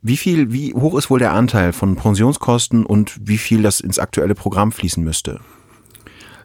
Wie 0.00 0.16
viel, 0.16 0.52
wie 0.52 0.74
hoch 0.74 0.96
ist 0.96 1.10
wohl 1.10 1.18
der 1.18 1.32
Anteil 1.32 1.72
von 1.72 1.96
Pensionskosten 1.96 2.86
und 2.86 3.16
wie 3.20 3.38
viel 3.38 3.62
das 3.62 3.80
ins 3.80 3.98
aktuelle 3.98 4.36
Programm 4.36 4.70
fließen 4.70 5.02
müsste? 5.02 5.40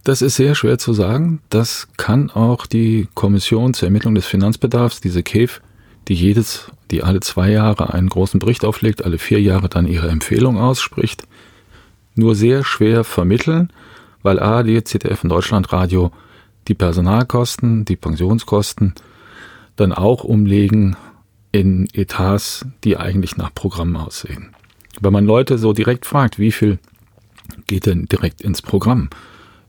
Das 0.04 0.24
ist 0.24 0.38
sehr 0.38 0.56
schwer 0.56 0.80
zu 0.80 0.94
sagen. 0.94 1.42
Das 1.50 1.88
kann 1.98 2.32
auch 2.32 2.66
die 2.66 3.08
Kommission 3.14 3.76
zur 3.76 3.90
Ermittlung 3.90 4.16
des 4.16 4.26
Finanzbedarfs, 4.26 5.02
diese 5.02 5.22
KEF, 5.22 5.62
die 6.08 6.16
jedes, 6.16 6.72
die 6.92 7.04
alle 7.04 7.20
zwei 7.20 7.52
Jahre 7.52 7.94
einen 7.94 8.10
großen 8.10 8.40
Bericht 8.40 8.66
auflegt, 8.66 9.06
alle 9.06 9.18
vier 9.18 9.42
Jahre 9.42 9.70
dann 9.70 9.88
ihre 9.88 10.10
Empfehlung 10.10 10.58
ausspricht, 10.58 11.24
nur 12.16 12.36
sehr 12.36 12.64
schwer 12.64 13.04
vermitteln, 13.04 13.72
weil 14.24 14.40
ARD, 14.40 14.88
ZDF 14.88 15.24
und 15.24 15.30
Deutschlandradio 15.30 16.12
die 16.68 16.74
Personalkosten, 16.74 17.86
die 17.86 17.96
Pensionskosten 17.96 18.94
dann 19.76 19.94
auch 19.94 20.24
umlegen 20.24 20.96
in 21.52 21.88
Etats, 21.94 22.66
die 22.84 22.98
eigentlich 22.98 23.38
nach 23.38 23.54
Programm 23.54 23.96
aussehen. 23.96 24.56
Wenn 25.02 25.14
man 25.14 25.26
Leute 25.26 25.58
so 25.58 25.74
direkt 25.74 26.06
fragt, 26.06 26.38
wie 26.38 26.52
viel 26.52 26.80
geht 27.68 27.86
denn 27.86 28.06
direkt 28.06 28.42
ins 28.42 28.62
Programm, 28.62 29.10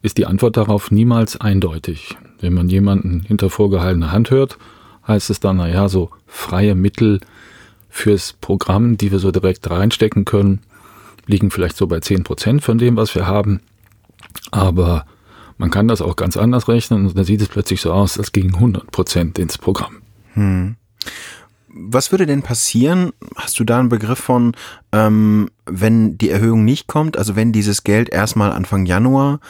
ist 0.02 0.18
die 0.18 0.26
Antwort 0.26 0.56
darauf 0.56 0.90
niemals 0.90 1.40
eindeutig. 1.40 2.16
Wenn 2.40 2.54
man 2.54 2.68
jemanden 2.68 3.20
hinter 3.20 3.50
vorgehaltener 3.50 4.12
Hand 4.12 4.30
hört, 4.30 4.58
heißt 5.06 5.30
es 5.30 5.40
dann, 5.40 5.58
naja, 5.58 5.88
so 5.88 6.10
freie 6.30 6.74
Mittel 6.74 7.20
fürs 7.88 8.32
Programm, 8.40 8.96
die 8.96 9.10
wir 9.10 9.18
so 9.18 9.30
direkt 9.30 9.68
reinstecken 9.68 10.24
können, 10.24 10.60
liegen 11.26 11.50
vielleicht 11.50 11.76
so 11.76 11.86
bei 11.86 12.00
10 12.00 12.24
Prozent 12.24 12.62
von 12.62 12.78
dem, 12.78 12.96
was 12.96 13.14
wir 13.14 13.26
haben. 13.26 13.60
Aber 14.50 15.04
man 15.58 15.70
kann 15.70 15.88
das 15.88 16.00
auch 16.00 16.16
ganz 16.16 16.36
anders 16.36 16.68
rechnen 16.68 17.06
und 17.06 17.18
dann 17.18 17.24
sieht 17.24 17.42
es 17.42 17.48
plötzlich 17.48 17.80
so 17.80 17.92
aus, 17.92 18.18
als 18.18 18.32
gingen 18.32 18.54
100 18.54 18.90
Prozent 18.90 19.38
ins 19.38 19.58
Programm. 19.58 20.02
Hm. 20.34 20.76
Was 21.72 22.10
würde 22.10 22.26
denn 22.26 22.42
passieren? 22.42 23.12
Hast 23.36 23.60
du 23.60 23.64
da 23.64 23.78
einen 23.78 23.90
Begriff 23.90 24.18
von, 24.18 24.56
ähm, 24.92 25.50
wenn 25.66 26.18
die 26.18 26.30
Erhöhung 26.30 26.64
nicht 26.64 26.86
kommt? 26.88 27.16
Also 27.16 27.36
wenn 27.36 27.52
dieses 27.52 27.84
Geld 27.84 28.08
erstmal 28.08 28.52
Anfang 28.52 28.86
Januar 28.86 29.40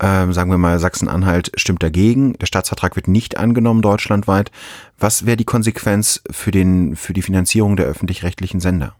ähm, 0.00 0.32
sagen 0.32 0.50
wir 0.50 0.58
mal, 0.58 0.78
Sachsen-Anhalt 0.78 1.52
stimmt 1.56 1.82
dagegen, 1.82 2.34
der 2.34 2.46
Staatsvertrag 2.46 2.96
wird 2.96 3.08
nicht 3.08 3.38
angenommen 3.38 3.82
deutschlandweit. 3.82 4.50
Was 4.98 5.24
wäre 5.24 5.36
die 5.36 5.44
Konsequenz 5.44 6.22
für, 6.30 6.50
den, 6.50 6.96
für 6.96 7.12
die 7.12 7.22
Finanzierung 7.22 7.76
der 7.76 7.86
öffentlich-rechtlichen 7.86 8.60
Sender? 8.60 8.94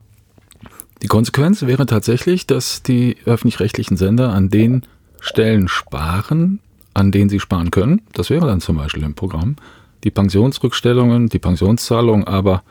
Die 1.03 1.09
Konsequenz 1.09 1.63
wäre 1.63 1.85
tatsächlich, 1.87 2.47
dass 2.47 2.83
die 2.83 3.19
öffentlich-rechtlichen 3.27 3.97
Sender 3.97 4.33
an 4.33 4.49
den 4.49 4.83
Stellen 5.21 5.69
sparen, 5.69 6.61
an 6.95 7.13
denen 7.13 7.29
sie 7.29 7.41
sparen 7.41 7.71
können. 7.71 8.03
Das 8.15 8.31
wäre 8.31 8.47
dann 8.47 8.63
zum 8.63 8.77
Beispiel 8.77 9.03
im 9.03 9.15
Programm. 9.15 9.57
Die 10.05 10.11
Pensionsrückstellungen, 10.11 11.29
die 11.29 11.39
Pensionszahlungen 11.39 12.27
aber 12.27 12.63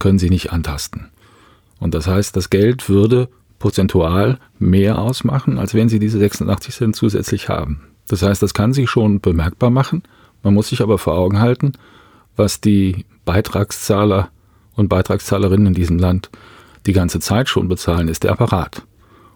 können 0.00 0.18
sie 0.18 0.30
nicht 0.30 0.52
antasten. 0.52 1.10
Und 1.78 1.94
das 1.94 2.08
heißt, 2.08 2.36
das 2.36 2.50
Geld 2.50 2.88
würde 2.88 3.28
prozentual 3.60 4.38
mehr 4.58 4.98
ausmachen, 4.98 5.58
als 5.58 5.74
wenn 5.74 5.88
sie 5.88 6.00
diese 6.00 6.18
86 6.18 6.74
Cent 6.74 6.96
zusätzlich 6.96 7.48
haben. 7.48 7.82
Das 8.08 8.22
heißt, 8.22 8.42
das 8.42 8.54
kann 8.54 8.72
sich 8.72 8.90
schon 8.90 9.20
bemerkbar 9.20 9.70
machen. 9.70 10.02
Man 10.42 10.54
muss 10.54 10.70
sich 10.70 10.82
aber 10.82 10.98
vor 10.98 11.14
Augen 11.14 11.38
halten, 11.38 11.74
was 12.34 12.60
die 12.60 13.04
Beitragszahler 13.24 14.30
und 14.74 14.88
Beitragszahlerinnen 14.88 15.68
in 15.68 15.74
diesem 15.74 15.98
Land 15.98 16.30
die 16.86 16.92
ganze 16.92 17.20
Zeit 17.20 17.48
schon 17.48 17.68
bezahlen, 17.68 18.08
ist 18.08 18.24
der 18.24 18.32
Apparat. 18.32 18.82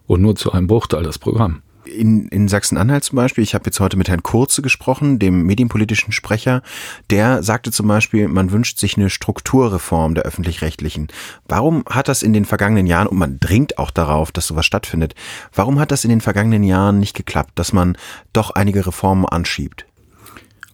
Und 0.07 0.23
nur 0.23 0.35
zu 0.35 0.51
einem 0.51 0.67
Bruchteil 0.67 1.05
das 1.05 1.19
Programm 1.19 1.63
in, 1.87 2.29
in 2.29 2.49
Sachsen-Anhalt 2.49 3.05
zum 3.05 3.17
Beispiel, 3.17 3.45
ich 3.45 3.55
habe 3.55 3.67
jetzt 3.67 3.81
heute 3.81 3.97
mit 3.97 4.09
Herrn 4.09 4.23
Kurze 4.23 4.63
gesprochen, 4.63 5.19
dem 5.19 5.43
medienpolitischen 5.43 6.13
Sprecher, 6.13 6.63
der 7.11 7.43
sagte 7.43 7.71
zum 7.71 7.89
Beispiel, 7.89 8.29
man 8.29 8.53
wünscht 8.53 8.79
sich 8.79 8.97
eine 8.97 9.11
Strukturreform 9.11 10.15
der 10.15 10.25
öffentlich-rechtlichen. 10.25 11.09
Warum 11.47 11.85
hat 11.89 12.09
das 12.09 12.23
in 12.23 12.33
den 12.33 12.45
vergangenen 12.45 12.87
Jahren, 12.87 13.07
und 13.07 13.19
man 13.19 13.39
dringt 13.41 13.79
auch 13.79 13.91
darauf, 13.91 14.33
dass 14.33 14.47
sowas 14.47 14.67
stattfindet, 14.67 15.15
warum 15.55 15.79
hat 15.79 15.91
das 15.91 16.05
in 16.05 16.11
den 16.11 16.21
vergangenen 16.21 16.65
Jahren 16.65 16.99
nicht 16.99 17.15
geklappt, 17.15 17.53
dass 17.55 17.73
man 17.73 17.97
doch 18.33 18.51
einige 18.51 18.87
Reformen 18.87 19.27
anschiebt? 19.27 19.87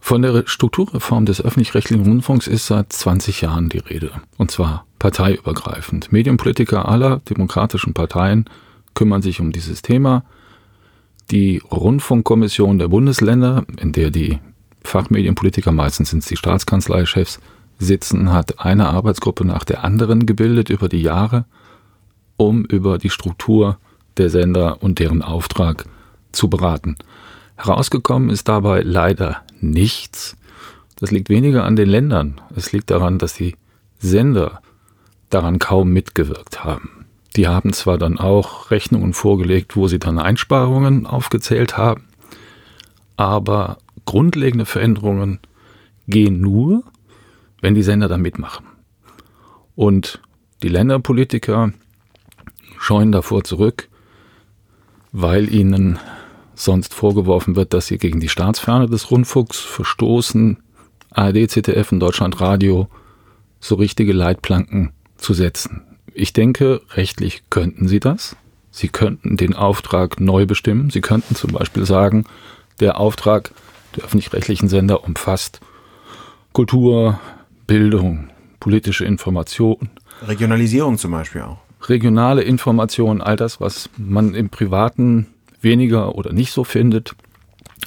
Von 0.00 0.22
der 0.22 0.44
Strukturreform 0.46 1.26
des 1.26 1.42
öffentlich-rechtlichen 1.42 2.04
Rundfunks 2.04 2.46
ist 2.46 2.66
seit 2.66 2.92
20 2.92 3.42
Jahren 3.42 3.68
die 3.68 3.78
Rede. 3.78 4.12
Und 4.38 4.50
zwar 4.50 4.86
parteiübergreifend. 4.98 6.10
Medienpolitiker 6.10 6.88
aller 6.88 7.18
demokratischen 7.28 7.92
Parteien 7.92 8.46
kümmern 8.94 9.22
sich 9.22 9.40
um 9.40 9.52
dieses 9.52 9.82
Thema. 9.82 10.24
Die 11.30 11.62
Rundfunkkommission 11.70 12.78
der 12.78 12.88
Bundesländer, 12.88 13.64
in 13.78 13.92
der 13.92 14.10
die 14.10 14.40
Fachmedienpolitiker, 14.82 15.70
meistens 15.70 16.10
sind 16.10 16.20
es 16.20 16.26
die 16.26 16.36
Staatskanzleichefs, 16.36 17.38
sitzen, 17.78 18.32
hat 18.32 18.58
eine 18.58 18.88
Arbeitsgruppe 18.88 19.44
nach 19.44 19.64
der 19.64 19.84
anderen 19.84 20.26
gebildet 20.26 20.70
über 20.70 20.88
die 20.88 21.02
Jahre, 21.02 21.44
um 22.36 22.64
über 22.64 22.98
die 22.98 23.10
Struktur 23.10 23.78
der 24.16 24.28
Sender 24.28 24.82
und 24.82 24.98
deren 24.98 25.22
Auftrag 25.22 25.84
zu 26.32 26.50
beraten. 26.50 26.96
Herausgekommen 27.56 28.30
ist 28.30 28.48
dabei 28.48 28.82
leider 28.82 29.42
nichts. 29.60 30.36
Das 30.96 31.12
liegt 31.12 31.28
weniger 31.28 31.64
an 31.64 31.76
den 31.76 31.88
Ländern. 31.88 32.40
Es 32.56 32.72
liegt 32.72 32.90
daran, 32.90 33.18
dass 33.18 33.34
die 33.34 33.54
Sender 33.98 34.62
daran 35.28 35.58
kaum 35.60 35.92
mitgewirkt 35.92 36.64
haben. 36.64 36.99
Die 37.36 37.46
haben 37.46 37.72
zwar 37.72 37.96
dann 37.96 38.18
auch 38.18 38.70
Rechnungen 38.70 39.12
vorgelegt, 39.12 39.76
wo 39.76 39.86
sie 39.86 39.98
dann 39.98 40.18
Einsparungen 40.18 41.06
aufgezählt 41.06 41.76
haben, 41.76 42.04
aber 43.16 43.78
grundlegende 44.04 44.66
Veränderungen 44.66 45.38
gehen 46.08 46.40
nur, 46.40 46.82
wenn 47.60 47.74
die 47.74 47.82
Sender 47.82 48.08
da 48.08 48.18
mitmachen. 48.18 48.66
Und 49.76 50.20
die 50.62 50.68
Länderpolitiker 50.68 51.72
scheuen 52.78 53.12
davor 53.12 53.44
zurück, 53.44 53.88
weil 55.12 55.52
ihnen 55.52 55.98
sonst 56.54 56.94
vorgeworfen 56.94 57.56
wird, 57.56 57.72
dass 57.72 57.86
sie 57.86 57.98
gegen 57.98 58.20
die 58.20 58.28
Staatsferne 58.28 58.86
des 58.86 59.10
Rundfunks 59.10 59.58
verstoßen, 59.60 60.58
ARD, 61.10 61.50
ZDF 61.50 61.92
und 61.92 62.00
Deutschlandradio 62.00 62.88
so 63.60 63.74
richtige 63.76 64.12
Leitplanken 64.12 64.92
zu 65.16 65.34
setzen. 65.34 65.89
Ich 66.14 66.32
denke, 66.32 66.82
rechtlich 66.92 67.42
könnten 67.50 67.88
sie 67.88 68.00
das. 68.00 68.36
Sie 68.70 68.88
könnten 68.88 69.36
den 69.36 69.54
Auftrag 69.54 70.20
neu 70.20 70.46
bestimmen. 70.46 70.90
Sie 70.90 71.00
könnten 71.00 71.34
zum 71.34 71.52
Beispiel 71.52 71.84
sagen, 71.84 72.24
der 72.78 72.98
Auftrag 72.98 73.52
der 73.96 74.04
öffentlich-rechtlichen 74.04 74.68
Sender 74.68 75.04
umfasst 75.04 75.60
Kultur, 76.52 77.20
Bildung, 77.66 78.30
politische 78.58 79.04
Information. 79.04 79.90
Regionalisierung 80.26 80.98
zum 80.98 81.12
Beispiel 81.12 81.42
auch. 81.42 81.58
Regionale 81.88 82.42
Information, 82.42 83.20
all 83.20 83.36
das, 83.36 83.60
was 83.60 83.88
man 83.96 84.34
im 84.34 84.50
Privaten 84.50 85.26
weniger 85.60 86.14
oder 86.16 86.32
nicht 86.32 86.52
so 86.52 86.64
findet. 86.64 87.14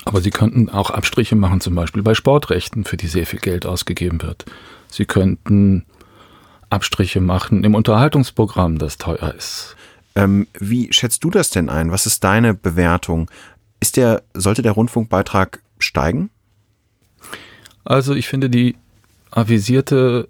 Aber 0.06 0.22
Sie 0.22 0.32
könnten 0.32 0.70
auch 0.70 0.90
Abstriche 0.90 1.36
machen, 1.36 1.62
zum 1.62 1.76
Beispiel 1.76 2.04
bei 2.04 2.14
Sportrechten, 2.14 2.86
für 2.86 2.98
die 2.98 3.08
sehr 3.08 3.26
viel 3.26 3.40
Geld 3.40 3.66
ausgegeben 3.66 4.22
wird. 4.22 4.46
Sie 4.88 5.06
könnten 5.06 5.86
Abstriche 6.74 7.22
machen 7.22 7.64
im 7.64 7.76
Unterhaltungsprogramm, 7.76 8.78
das 8.78 8.98
teuer 8.98 9.34
ist. 9.36 9.76
Ähm, 10.16 10.48
wie 10.60 10.92
schätzt 10.92 11.24
du 11.24 11.30
das 11.30 11.50
denn 11.50 11.70
ein? 11.70 11.92
Was 11.92 12.06
ist 12.06 12.24
deine 12.24 12.54
Bewertung? 12.54 13.30
Ist 13.80 13.98
der, 13.98 14.24
sollte 14.34 14.62
der 14.62 14.74
Rundfunkbeitrag 14.74 15.62
steigen? 15.80 16.30
Also 17.86 18.14
ich 18.14 18.28
finde 18.28 18.50
die 18.50 18.76
avisierte 19.32 20.28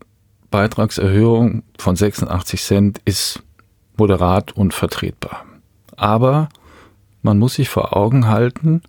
Beitragserhöhung 0.51 1.63
von 1.77 1.95
86 1.95 2.61
Cent 2.61 3.01
ist 3.05 3.43
moderat 3.97 4.51
und 4.53 4.73
vertretbar. 4.73 5.45
Aber 5.95 6.49
man 7.21 7.39
muss 7.39 7.55
sich 7.55 7.69
vor 7.69 7.95
Augen 7.95 8.27
halten, 8.27 8.81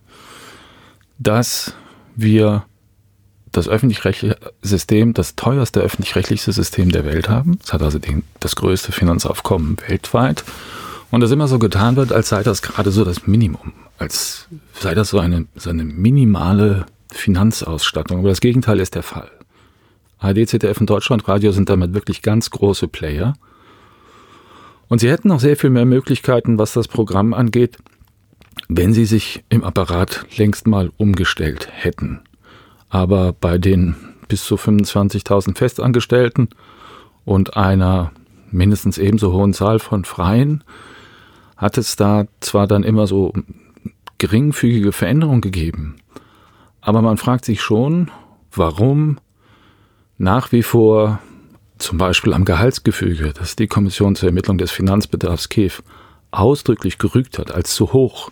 dass 1.19 1.75
wir 2.17 2.65
das 3.57 3.69
öffentlich-rechtliche 3.69 4.37
System, 4.63 5.15
das 5.15 5.37
teuerste 5.37 5.81
öffentlich-rechtliche 5.81 6.53
System 6.53 6.91
der 6.91 7.05
Welt 7.05 7.29
haben. 7.29 7.59
Es 7.63 7.73
hat 7.73 7.83
also 7.83 7.99
den, 7.99 8.25
das 8.41 8.57
größte 8.57 8.93
Finanzaufkommen 8.93 9.79
weltweit. 9.89 10.45
Und 11.11 11.21
das 11.21 11.31
immer 11.31 11.47
so 11.47 11.59
getan 11.59 11.97
wird, 11.97 12.13
als 12.13 12.29
sei 12.29 12.43
das 12.43 12.63
gerade 12.63 12.91
so 12.91 13.05
das 13.05 13.27
Minimum, 13.27 13.73
als 13.99 14.49
sei 14.73 14.95
das 14.95 15.11
so 15.11 15.21
eine, 15.21 15.47
so 15.55 15.71
eine 15.71 15.85
minimale 15.85 16.87
Finanzausstattung. 17.13 18.19
Aber 18.19 18.29
das 18.29 18.41
Gegenteil 18.41 18.81
ist 18.81 18.97
der 18.97 19.05
Fall. 19.05 19.31
ARD, 20.19 20.49
ZDF 20.49 20.81
und 20.81 20.91
Deutschlandradio 20.91 21.53
sind 21.53 21.69
damit 21.69 21.95
wirklich 21.95 22.23
ganz 22.23 22.51
große 22.51 22.89
Player. 22.89 23.35
Und 24.89 24.99
sie 24.99 25.11
hätten 25.11 25.29
noch 25.29 25.41
sehr 25.41 25.57
viel 25.57 25.71
mehr 25.71 25.85
Möglichkeiten, 25.85 26.59
was 26.59 26.73
das 26.73 26.89
Programm 26.89 27.33
angeht, 27.33 27.79
wenn 28.69 28.93
sie 28.93 29.05
sich 29.05 29.45
im 29.49 29.63
Apparat 29.63 30.27
längst 30.37 30.67
mal 30.67 30.91
umgestellt 30.97 31.69
hätten. 31.71 32.21
Aber 32.95 33.33
bei 33.33 33.59
den 33.59 33.97
bis 34.29 34.45
zu 34.45 34.55
25.000 34.55 35.59
Festangestellten 35.59 36.51
und 37.25 37.57
einer 37.57 38.13
mindestens 38.53 38.99
ebenso 38.99 39.33
hohen 39.33 39.53
Zahl 39.53 39.81
von 39.81 40.05
Freien 40.05 40.63
hat 41.57 41.77
es 41.77 41.97
da 41.97 42.27
zwar 42.39 42.69
dann 42.69 42.85
immer 42.85 43.09
so 43.09 43.33
geringfügige 44.19 44.93
Veränderungen 44.93 45.41
gegeben, 45.41 45.97
aber 46.81 47.03
man 47.03 47.17
fragt 47.17 47.45
sich 47.45 47.63
schon, 47.63 48.13
warum 48.53 49.19
nach 50.17 50.53
wie 50.53 50.63
vor 50.63 51.19
zum 51.79 51.99
Beispiel 51.99 52.33
am 52.33 52.45
Gehaltsgefüge, 52.45 53.33
das 53.37 53.57
die 53.57 53.67
Kommission 53.67 54.15
zur 54.15 54.29
Ermittlung 54.29 54.57
des 54.57 54.71
Finanzbedarfs 54.71 55.49
KEF 55.49 55.83
ausdrücklich 56.31 56.99
gerügt 56.99 57.41
hat 57.41 57.51
als 57.51 57.75
zu 57.75 57.93
hoch, 57.93 58.31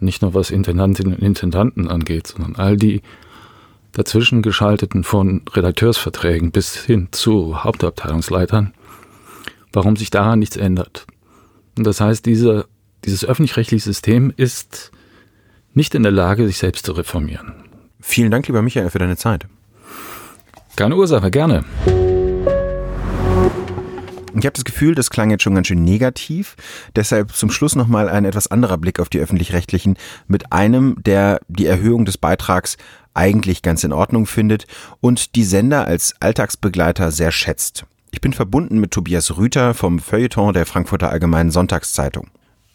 nicht 0.00 0.22
nur 0.22 0.32
was 0.32 0.50
Intendantinnen 0.50 1.16
und 1.16 1.22
Intendanten 1.22 1.88
angeht, 1.88 2.28
sondern 2.28 2.56
all 2.56 2.78
die 2.78 3.02
dazwischen 3.92 4.42
geschalteten 4.42 5.04
von 5.04 5.42
Redakteursverträgen 5.52 6.50
bis 6.50 6.76
hin 6.76 7.08
zu 7.10 7.62
Hauptabteilungsleitern, 7.62 8.74
warum 9.72 9.96
sich 9.96 10.10
daran 10.10 10.38
nichts 10.38 10.56
ändert. 10.56 11.06
Und 11.76 11.86
das 11.86 12.00
heißt, 12.00 12.26
diese, 12.26 12.66
dieses 13.04 13.24
öffentlich-rechtliche 13.24 13.84
System 13.84 14.32
ist 14.36 14.90
nicht 15.74 15.94
in 15.94 16.02
der 16.02 16.12
Lage, 16.12 16.46
sich 16.46 16.58
selbst 16.58 16.86
zu 16.86 16.92
reformieren. 16.92 17.54
Vielen 18.00 18.30
Dank, 18.30 18.46
lieber 18.48 18.62
Michael, 18.62 18.90
für 18.90 18.98
deine 18.98 19.16
Zeit. 19.16 19.46
Keine 20.76 20.96
Ursache, 20.96 21.30
gerne. 21.30 21.64
Ich 24.34 24.46
habe 24.46 24.54
das 24.54 24.64
Gefühl, 24.64 24.94
das 24.94 25.10
klang 25.10 25.30
jetzt 25.30 25.42
schon 25.42 25.54
ganz 25.54 25.66
schön 25.66 25.84
negativ. 25.84 26.56
Deshalb 26.96 27.32
zum 27.32 27.50
Schluss 27.50 27.76
nochmal 27.76 28.08
ein 28.08 28.24
etwas 28.24 28.46
anderer 28.46 28.78
Blick 28.78 28.98
auf 28.98 29.08
die 29.08 29.18
öffentlich-rechtlichen 29.18 29.96
mit 30.26 30.52
einem, 30.52 30.96
der 31.04 31.40
die 31.48 31.66
Erhöhung 31.66 32.04
des 32.04 32.18
Beitrags 32.18 32.76
eigentlich 33.14 33.62
ganz 33.62 33.84
in 33.84 33.92
Ordnung 33.92 34.26
findet 34.26 34.66
und 35.00 35.34
die 35.36 35.44
Sender 35.44 35.86
als 35.86 36.14
Alltagsbegleiter 36.20 37.10
sehr 37.10 37.30
schätzt. 37.30 37.84
Ich 38.10 38.20
bin 38.20 38.32
verbunden 38.32 38.78
mit 38.78 38.90
Tobias 38.90 39.36
Rüther 39.36 39.74
vom 39.74 39.98
Feuilleton 39.98 40.54
der 40.54 40.66
Frankfurter 40.66 41.10
Allgemeinen 41.10 41.50
Sonntagszeitung. 41.50 42.28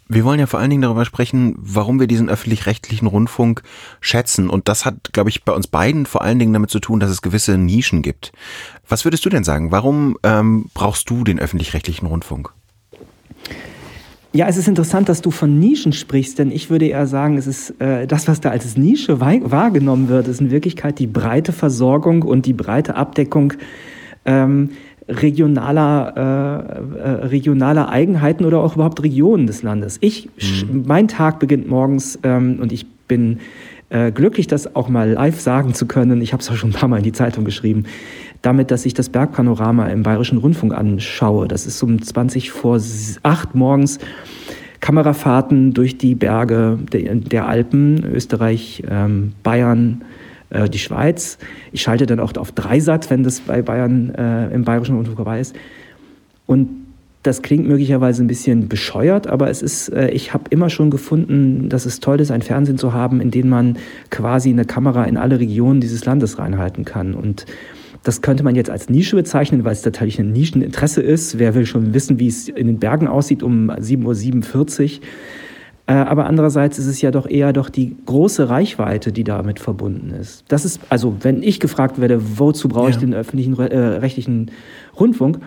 Wir 0.10 0.24
wollen 0.24 0.39
ja 0.39 0.46
vor 0.46 0.60
allen 0.60 0.70
Dingen 0.70 0.82
darüber 0.82 1.06
sprechen, 1.06 1.56
warum 1.58 2.00
wir 2.00 2.08
diesen 2.08 2.30
öffentlich-rechtlichen 2.30 3.08
Rundfunk 3.08 3.63
schätzen. 4.00 4.50
Und 4.50 4.70
das 4.70 4.86
hat, 4.86 5.12
glaube 5.13 5.30
ich, 5.30 5.43
bei 5.43 5.54
uns 5.54 5.67
beiden 5.67 6.06
vor 6.06 6.22
allen 6.22 6.39
Dingen 6.39 6.54
damit 6.54 6.70
zu 6.70 6.80
tun, 6.80 7.00
dass 7.00 7.10
es 7.10 7.22
gewisse 7.22 7.58
Nischen 7.58 8.02
gibt. 8.02 8.32
Was 8.88 9.06
würdest 9.06 9.26
du 9.26 9.30
denn 9.30 9.43
sagen? 9.43 9.72
Warum 9.72 10.17
ähm, 10.24 10.65
brauchst 10.74 11.10
du 11.10 11.24
den 11.24 11.39
öffentlich-rechtlichen 11.39 12.08
Rundfunk? 12.08 12.54
Ja, 14.34 14.48
es 14.48 14.58
ist 14.58 14.67
interessant, 14.67 15.10
dass 15.10 15.22
du 15.22 15.32
von 15.32 15.58
Nischen 15.60 15.93
sprichst, 15.93 16.38
denn 16.38 16.52
ich 16.52 16.70
würde 16.70 16.86
eher 16.86 17.08
sagen, 17.08 17.38
es 17.38 17.48
ist 17.48 17.82
äh, 17.82 18.06
das, 18.08 18.28
was 18.28 18.39
da 18.39 18.50
als 18.50 18.78
Nische 18.78 19.20
wahrgenommen 19.20 20.10
wird, 20.10 20.28
ist 20.28 20.41
in 20.41 20.52
Wirklichkeit 20.52 21.00
die 21.00 21.08
breite 21.08 21.54
Versorgung 21.54 22.22
und 22.22 22.46
die 22.46 22.54
breite 22.54 22.96
Abdeckung 22.96 23.54
ähm, 24.26 24.72
regionaler, 25.08 26.13
äh, 26.96 26.98
äh, 26.98 27.10
regionaler 27.28 27.89
Eigenheiten 27.89 28.46
oder 28.46 28.60
auch 28.60 28.76
überhaupt 28.76 29.02
Regionen 29.04 29.48
des 29.48 29.63
Landes. 29.63 29.98
Ich, 30.02 30.30
mhm. 30.38 30.84
mein 30.86 31.08
Tag 31.08 31.39
beginnt 31.39 31.67
morgens 31.67 32.20
ähm, 32.24 32.60
und 32.62 32.72
ich 32.72 32.86
bin 33.08 33.39
äh, 33.89 34.12
glücklich, 34.12 34.48
das 34.48 34.76
auch 34.76 34.89
mal 34.89 35.12
live 35.12 35.39
sagen 35.39 35.74
zu 35.74 35.86
können. 35.86 36.22
Ich 36.22 36.34
habe 36.34 36.41
es 36.41 36.50
auch 36.50 36.56
schon 36.56 36.72
ein 36.72 36.74
paar 36.74 36.89
Mal 36.89 36.98
in 36.98 37.04
die 37.04 37.13
Zeitung 37.13 37.46
geschrieben. 37.46 37.84
Damit, 38.41 38.70
dass 38.70 38.86
ich 38.86 38.93
das 38.93 39.10
Bergpanorama 39.10 39.88
im 39.88 40.04
Bayerischen 40.04 40.38
Rundfunk 40.38 40.74
anschaue. 40.74 41.48
Das 41.48 41.65
ist 41.65 41.82
um 41.82 42.02
20 42.02 42.52
vor 42.52 42.80
8 43.24 43.56
morgens. 43.56 44.00
Kamerafahrten 44.80 45.74
durch 45.74 45.98
die 45.98 46.15
Berge 46.15 46.78
der, 46.91 47.15
der 47.15 47.48
Alpen, 47.48 48.04
Österreich, 48.04 48.84
ähm, 48.88 49.34
Bayern, 49.41 50.04
äh, 50.49 50.69
die 50.69 50.79
Schweiz. 50.79 51.38
Ich 51.71 51.81
schalte 51.81 52.05
dann 52.05 52.19
auch 52.19 52.36
auf 52.38 52.51
Dreisat, 52.51 53.10
wenn 53.10 53.23
das 53.23 53.41
bei 53.41 53.62
Bayern 53.62 54.13
äh, 54.15 54.53
im 54.53 54.63
Bayerischen 54.63 54.95
Rundfunk 54.95 55.17
vorbei 55.17 55.39
ist. 55.39 55.55
Und 56.45 56.69
das 57.23 57.41
klingt 57.41 57.67
möglicherweise 57.67 58.23
ein 58.23 58.27
bisschen 58.27 58.69
bescheuert, 58.69 59.27
aber 59.27 59.49
es 59.49 59.62
ist, 59.62 59.89
äh, 59.89 60.10
ich 60.10 60.33
habe 60.33 60.45
immer 60.49 60.69
schon 60.69 60.89
gefunden, 60.89 61.67
dass 61.67 61.86
es 61.86 61.99
toll 61.99 62.21
ist, 62.21 62.31
ein 62.31 62.41
Fernsehen 62.41 62.77
zu 62.77 62.93
haben, 62.93 63.19
in 63.19 63.31
dem 63.31 63.49
man 63.49 63.77
quasi 64.10 64.49
eine 64.49 64.63
Kamera 64.63 65.03
in 65.03 65.17
alle 65.17 65.39
Regionen 65.39 65.81
dieses 65.81 66.05
Landes 66.05 66.39
reinhalten 66.39 66.86
kann. 66.86 67.13
Und 67.13 67.45
das 68.03 68.21
könnte 68.21 68.43
man 68.43 68.55
jetzt 68.55 68.69
als 68.69 68.89
Nische 68.89 69.17
bezeichnen, 69.17 69.65
weil 69.65 69.73
es 69.73 69.83
natürlich 69.83 70.19
ein 70.19 70.31
Nischeninteresse 70.31 71.01
ist. 71.01 71.39
Wer 71.39 71.55
will 71.55 71.65
schon 71.65 71.93
wissen, 71.93 72.19
wie 72.19 72.27
es 72.27 72.47
in 72.47 72.67
den 72.67 72.79
Bergen 72.79 73.07
aussieht 73.07 73.43
um 73.43 73.69
7.47 73.69 74.99
Uhr? 74.99 75.05
Äh, 75.88 75.93
aber 75.93 76.26
andererseits 76.26 76.78
ist 76.78 76.86
es 76.86 77.02
ja 77.02 77.12
doch 77.12 77.28
eher 77.28 77.54
doch 77.54 77.69
die 77.69 77.95
große 78.06 78.50
Reichweite, 78.50 79.13
die 79.13 79.23
damit 79.23 79.60
verbunden 79.60 80.12
ist. 80.12 80.43
Das 80.50 80.65
ist, 80.65 80.82
also 80.89 81.15
wenn 81.21 81.41
ich 81.41 81.62
gefragt 81.62 82.00
werde, 82.00 82.38
wozu 82.38 82.67
brauche 82.67 82.89
ja. 82.89 82.89
ich 82.91 82.97
den 82.97 83.13
öffentlichen 83.13 83.58
äh, 83.58 83.78
rechtlichen 83.78 84.52
Rundfunk, 85.00 85.39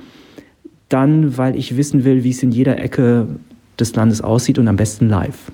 dann, 0.88 1.36
weil 1.36 1.56
ich 1.56 1.76
wissen 1.76 2.04
will, 2.04 2.24
wie 2.24 2.30
es 2.30 2.42
in 2.42 2.52
jeder 2.52 2.78
Ecke 2.78 3.28
des 3.78 3.94
Landes 3.94 4.22
aussieht 4.22 4.58
und 4.58 4.66
am 4.66 4.76
besten 4.76 5.08
live. 5.08 5.52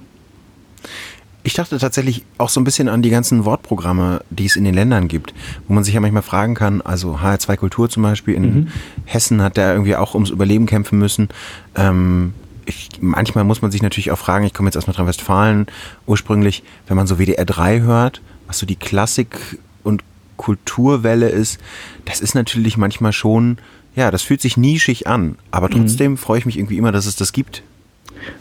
Ich 1.43 1.55
dachte 1.55 1.79
tatsächlich 1.79 2.25
auch 2.39 2.49
so 2.49 2.61
ein 2.61 2.65
bisschen 2.65 2.89
an 2.89 3.03
die 3.03 3.11
ganzen 3.11 3.45
Wortprogramme, 3.45 4.23
die 4.31 4.47
es 4.47 4.57
in 4.57 4.65
den 4.65 4.75
Ländern 4.75 5.07
gibt, 5.07 5.35
wo 5.69 5.75
man 5.75 5.85
sich 5.85 5.95
ja 5.95 6.01
manchmal 6.01 6.23
fragen 6.23 6.55
kann, 6.55 6.81
also 6.81 7.19
HR2 7.19 7.57
Kultur 7.57 7.89
zum 7.89 8.03
Beispiel 8.03 8.35
in 8.35 8.43
mhm. 8.43 8.69
Hessen 9.05 9.43
hat 9.43 9.57
der 9.57 9.73
irgendwie 9.73 9.95
auch 9.95 10.15
ums 10.15 10.31
Überleben 10.31 10.67
kämpfen 10.67 10.99
müssen. 10.99 11.29
Ähm, 11.77 12.35
ich, 12.67 12.91
manchmal 13.01 13.45
muss 13.45 13.63
man 13.63 13.71
sich 13.71 13.83
natürlich 13.83 14.11
auch 14.11 14.19
fragen, 14.19 14.45
ich 14.45 14.53
komme 14.53 14.69
jetzt 14.69 14.77
aus 14.77 14.87
Nordrhein-Westfalen 14.87 15.67
ursprünglich, 16.07 16.63
wenn 16.87 16.97
man 16.97 17.07
so 17.07 17.19
WDR 17.19 17.45
3 17.45 17.81
hört, 17.81 18.21
was 18.47 18.59
so 18.59 18.67
die 18.67 18.77
Klassik 18.77 19.59
und 19.83 20.03
Kulturwelle 20.37 21.29
ist, 21.29 21.59
das 22.05 22.21
ist 22.21 22.35
natürlich 22.35 22.77
manchmal 22.77 23.13
schon, 23.13 23.59
ja, 23.95 24.11
das 24.11 24.23
fühlt 24.23 24.41
sich 24.41 24.57
nischig 24.57 25.07
an. 25.07 25.39
Aber 25.51 25.71
trotzdem 25.71 26.13
mhm. 26.13 26.17
freue 26.17 26.39
ich 26.39 26.47
mich 26.47 26.59
irgendwie 26.59 26.77
immer, 26.77 26.93
dass 26.93 27.07
es 27.07 27.17
das 27.17 27.33
gibt. 27.33 27.63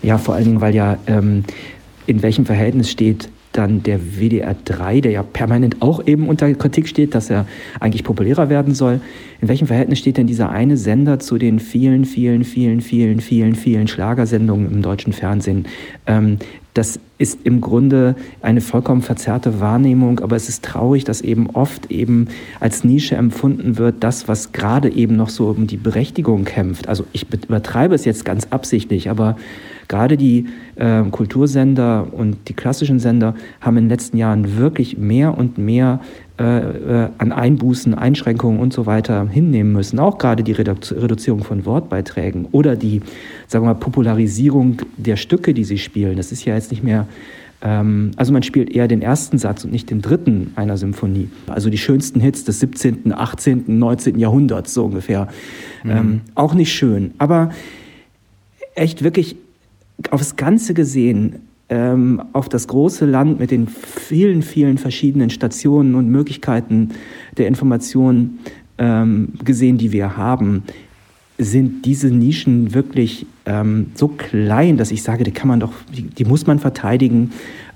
Ja, 0.01 0.17
vor 0.17 0.35
allen 0.35 0.45
Dingen, 0.45 0.61
weil 0.61 0.75
ja 0.75 0.97
ähm, 1.07 1.45
in 2.07 2.21
welchem 2.21 2.45
Verhältnis 2.45 2.91
steht 2.91 3.29
dann 3.57 3.83
der 3.83 3.99
WDR 3.99 4.55
3, 4.65 5.01
der 5.01 5.11
ja 5.11 5.23
permanent 5.23 5.81
auch 5.81 6.05
eben 6.05 6.27
unter 6.29 6.53
Kritik 6.53 6.87
steht, 6.87 7.15
dass 7.15 7.29
er 7.29 7.45
eigentlich 7.79 8.03
populärer 8.03 8.49
werden 8.49 8.73
soll. 8.73 8.99
In 9.41 9.47
welchem 9.47 9.67
Verhältnis 9.67 9.99
steht 9.99 10.17
denn 10.17 10.27
dieser 10.27 10.49
eine 10.49 10.77
Sender 10.77 11.19
zu 11.19 11.37
den 11.37 11.59
vielen, 11.59 12.05
vielen, 12.05 12.43
vielen, 12.43 12.81
vielen, 12.81 13.19
vielen, 13.19 13.55
vielen 13.55 13.87
Schlagersendungen 13.87 14.71
im 14.71 14.81
deutschen 14.81 15.13
Fernsehen? 15.13 15.65
Ähm, 16.07 16.37
das 16.73 16.99
ist 17.17 17.39
im 17.43 17.61
Grunde 17.61 18.15
eine 18.41 18.61
vollkommen 18.61 19.01
verzerrte 19.01 19.59
Wahrnehmung, 19.59 20.19
aber 20.19 20.35
es 20.35 20.49
ist 20.49 20.65
traurig, 20.65 21.05
dass 21.05 21.21
eben 21.21 21.49
oft 21.51 21.89
eben 21.91 22.27
als 22.59 22.83
Nische 22.83 23.15
empfunden 23.15 23.77
wird, 23.77 23.95
das, 24.01 24.27
was 24.27 24.51
gerade 24.51 24.89
eben 24.89 25.15
noch 25.15 25.29
so 25.29 25.47
um 25.47 25.67
die 25.67 25.77
Berechtigung 25.77 26.43
kämpft. 26.43 26.89
Also 26.89 27.05
ich 27.13 27.25
übertreibe 27.31 27.95
es 27.95 28.05
jetzt 28.05 28.25
ganz 28.25 28.47
absichtlich, 28.49 29.09
aber 29.09 29.37
Gerade 29.87 30.17
die 30.17 30.47
äh, 30.75 31.03
Kultursender 31.03 32.07
und 32.11 32.37
die 32.47 32.53
klassischen 32.53 32.99
Sender 32.99 33.35
haben 33.61 33.77
in 33.77 33.85
den 33.85 33.89
letzten 33.89 34.17
Jahren 34.17 34.57
wirklich 34.57 34.97
mehr 34.97 35.37
und 35.37 35.57
mehr 35.57 35.99
äh, 36.39 36.43
äh, 36.43 37.09
an 37.17 37.31
Einbußen, 37.31 37.93
Einschränkungen 37.93 38.59
und 38.59 38.73
so 38.73 38.85
weiter 38.85 39.27
hinnehmen 39.29 39.73
müssen. 39.73 39.99
Auch 39.99 40.17
gerade 40.17 40.43
die 40.43 40.53
Reduzierung 40.53 41.43
von 41.43 41.65
Wortbeiträgen 41.65 42.47
oder 42.51 42.75
die, 42.75 43.01
sagen 43.47 43.65
wir 43.65 43.73
mal, 43.73 43.79
Popularisierung 43.79 44.81
der 44.97 45.17
Stücke, 45.17 45.53
die 45.53 45.63
sie 45.63 45.77
spielen. 45.77 46.17
Das 46.17 46.31
ist 46.31 46.45
ja 46.45 46.55
jetzt 46.55 46.71
nicht 46.71 46.83
mehr 46.83 47.04
ähm, 47.61 48.11
also 48.15 48.31
man 48.31 48.43
spielt 48.43 48.69
eher 48.69 48.87
den 48.87 49.01
ersten 49.01 49.37
Satz 49.37 49.63
und 49.63 49.71
nicht 49.71 49.89
den 49.89 50.01
dritten 50.01 50.53
einer 50.55 50.77
Symphonie. 50.77 51.29
Also 51.47 51.69
die 51.69 51.77
schönsten 51.77 52.19
Hits 52.19 52.43
des 52.43 52.59
17., 52.59 53.13
18., 53.13 53.63
19. 53.67 54.19
Jahrhunderts 54.19 54.73
so 54.73 54.85
ungefähr. 54.85 55.27
Mhm. 55.83 55.91
Ähm, 55.91 56.21
auch 56.35 56.53
nicht 56.53 56.73
schön. 56.73 57.13
Aber 57.17 57.49
echt 58.75 59.03
wirklich 59.03 59.37
aufs 60.11 60.35
Ganze 60.35 60.73
gesehen, 60.73 61.37
ähm, 61.69 62.21
auf 62.33 62.49
das 62.49 62.67
große 62.67 63.05
Land 63.05 63.39
mit 63.39 63.49
den 63.51 63.67
vielen, 63.67 64.41
vielen 64.43 64.77
verschiedenen 64.77 65.29
Stationen 65.29 65.95
und 65.95 66.09
Möglichkeiten 66.09 66.89
der 67.37 67.47
Information 67.47 68.37
ähm, 68.77 69.29
gesehen, 69.43 69.77
die 69.77 69.91
wir 69.91 70.17
haben, 70.17 70.63
sind 71.37 71.85
diese 71.85 72.07
Nischen 72.07 72.73
wirklich 72.73 73.25
ähm, 73.45 73.91
so 73.95 74.07
klein, 74.07 74.77
dass 74.77 74.91
ich 74.91 75.03
sage, 75.03 75.23
die 75.23 75.31
kann 75.31 75.47
man 75.47 75.59
doch, 75.59 75.73
die, 75.95 76.03
die 76.03 76.25
muss 76.25 76.47
man 76.47 76.59
verteidigen, 76.59 77.31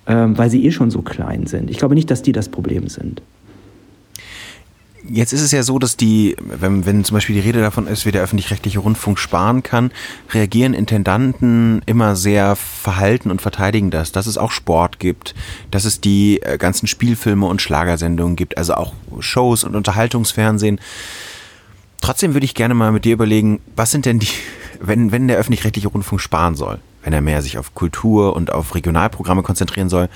ähm, 0.08 0.38
weil 0.38 0.50
sie 0.50 0.66
eh 0.66 0.72
schon 0.72 0.92
so 0.92 1.02
klein 1.02 1.46
sind. 1.46 1.70
Ich 1.70 1.78
glaube 1.78 1.96
nicht, 1.96 2.10
dass 2.10 2.22
die 2.22 2.32
das 2.32 2.50
Problem 2.50 2.88
sind. 2.88 3.22
Jetzt 5.12 5.34
ist 5.34 5.42
es 5.42 5.52
ja 5.52 5.64
so, 5.64 5.80
dass 5.80 5.98
die, 5.98 6.36
wenn, 6.40 6.86
wenn 6.86 7.04
zum 7.04 7.16
Beispiel 7.16 7.36
die 7.36 7.42
Rede 7.42 7.62
davon 7.62 7.88
ist, 7.88 8.06
wie 8.06 8.12
der 8.12 8.22
öffentlich-rechtliche 8.22 8.80
Rundfunk 8.80 9.18
sparen 9.18 9.64
kann, 9.64 9.92
reagieren 10.32 10.74
Intendanten 10.74 11.82
immer 11.86 12.16
sehr 12.16 12.56
verhalten 12.56 13.32
und 13.32 13.42
verteidigen 13.42 13.92
das, 13.92 14.12
dass 14.12 14.28
es 14.28 14.38
auch 14.38 14.52
Sport 14.52 15.00
gibt, 15.00 15.36
dass 15.72 15.86
es 15.86 16.02
die 16.02 16.42
äh, 16.42 16.58
ganzen 16.58 16.86
Spielfilme 16.86 17.46
und 17.46 17.62
Schlagersendungen 17.62 18.36
gibt, 18.36 18.58
also 18.58 18.74
auch 18.74 18.94
Shows 19.20 19.64
und 19.64 19.76
Unterhaltungsfernsehen. 19.76 20.80
Trotzdem 22.02 22.34
würde 22.34 22.46
ich 22.46 22.56
gerne 22.56 22.74
mal 22.74 22.92
mit 22.92 23.06
dir 23.06 23.14
überlegen, 23.14 23.60
was 23.76 23.92
sind 23.92 24.06
denn 24.06 24.20
die, 24.20 24.28
wenn, 24.80 25.12
wenn 25.12 25.28
der 25.28 25.38
öffentlich-rechtliche 25.38 25.88
Rundfunk 25.88 26.22
sparen 26.22 26.56
soll, 26.56 26.80
wenn 27.04 27.14
er 27.14 27.22
mehr 27.22 27.42
sich 27.42 27.58
auf 27.58 27.76
Kultur 27.76 28.36
und 28.36 28.52
auf 28.52 28.76
Regionalprogramme 28.76 29.44
konzentrieren 29.44 29.90
soll, 29.90 30.10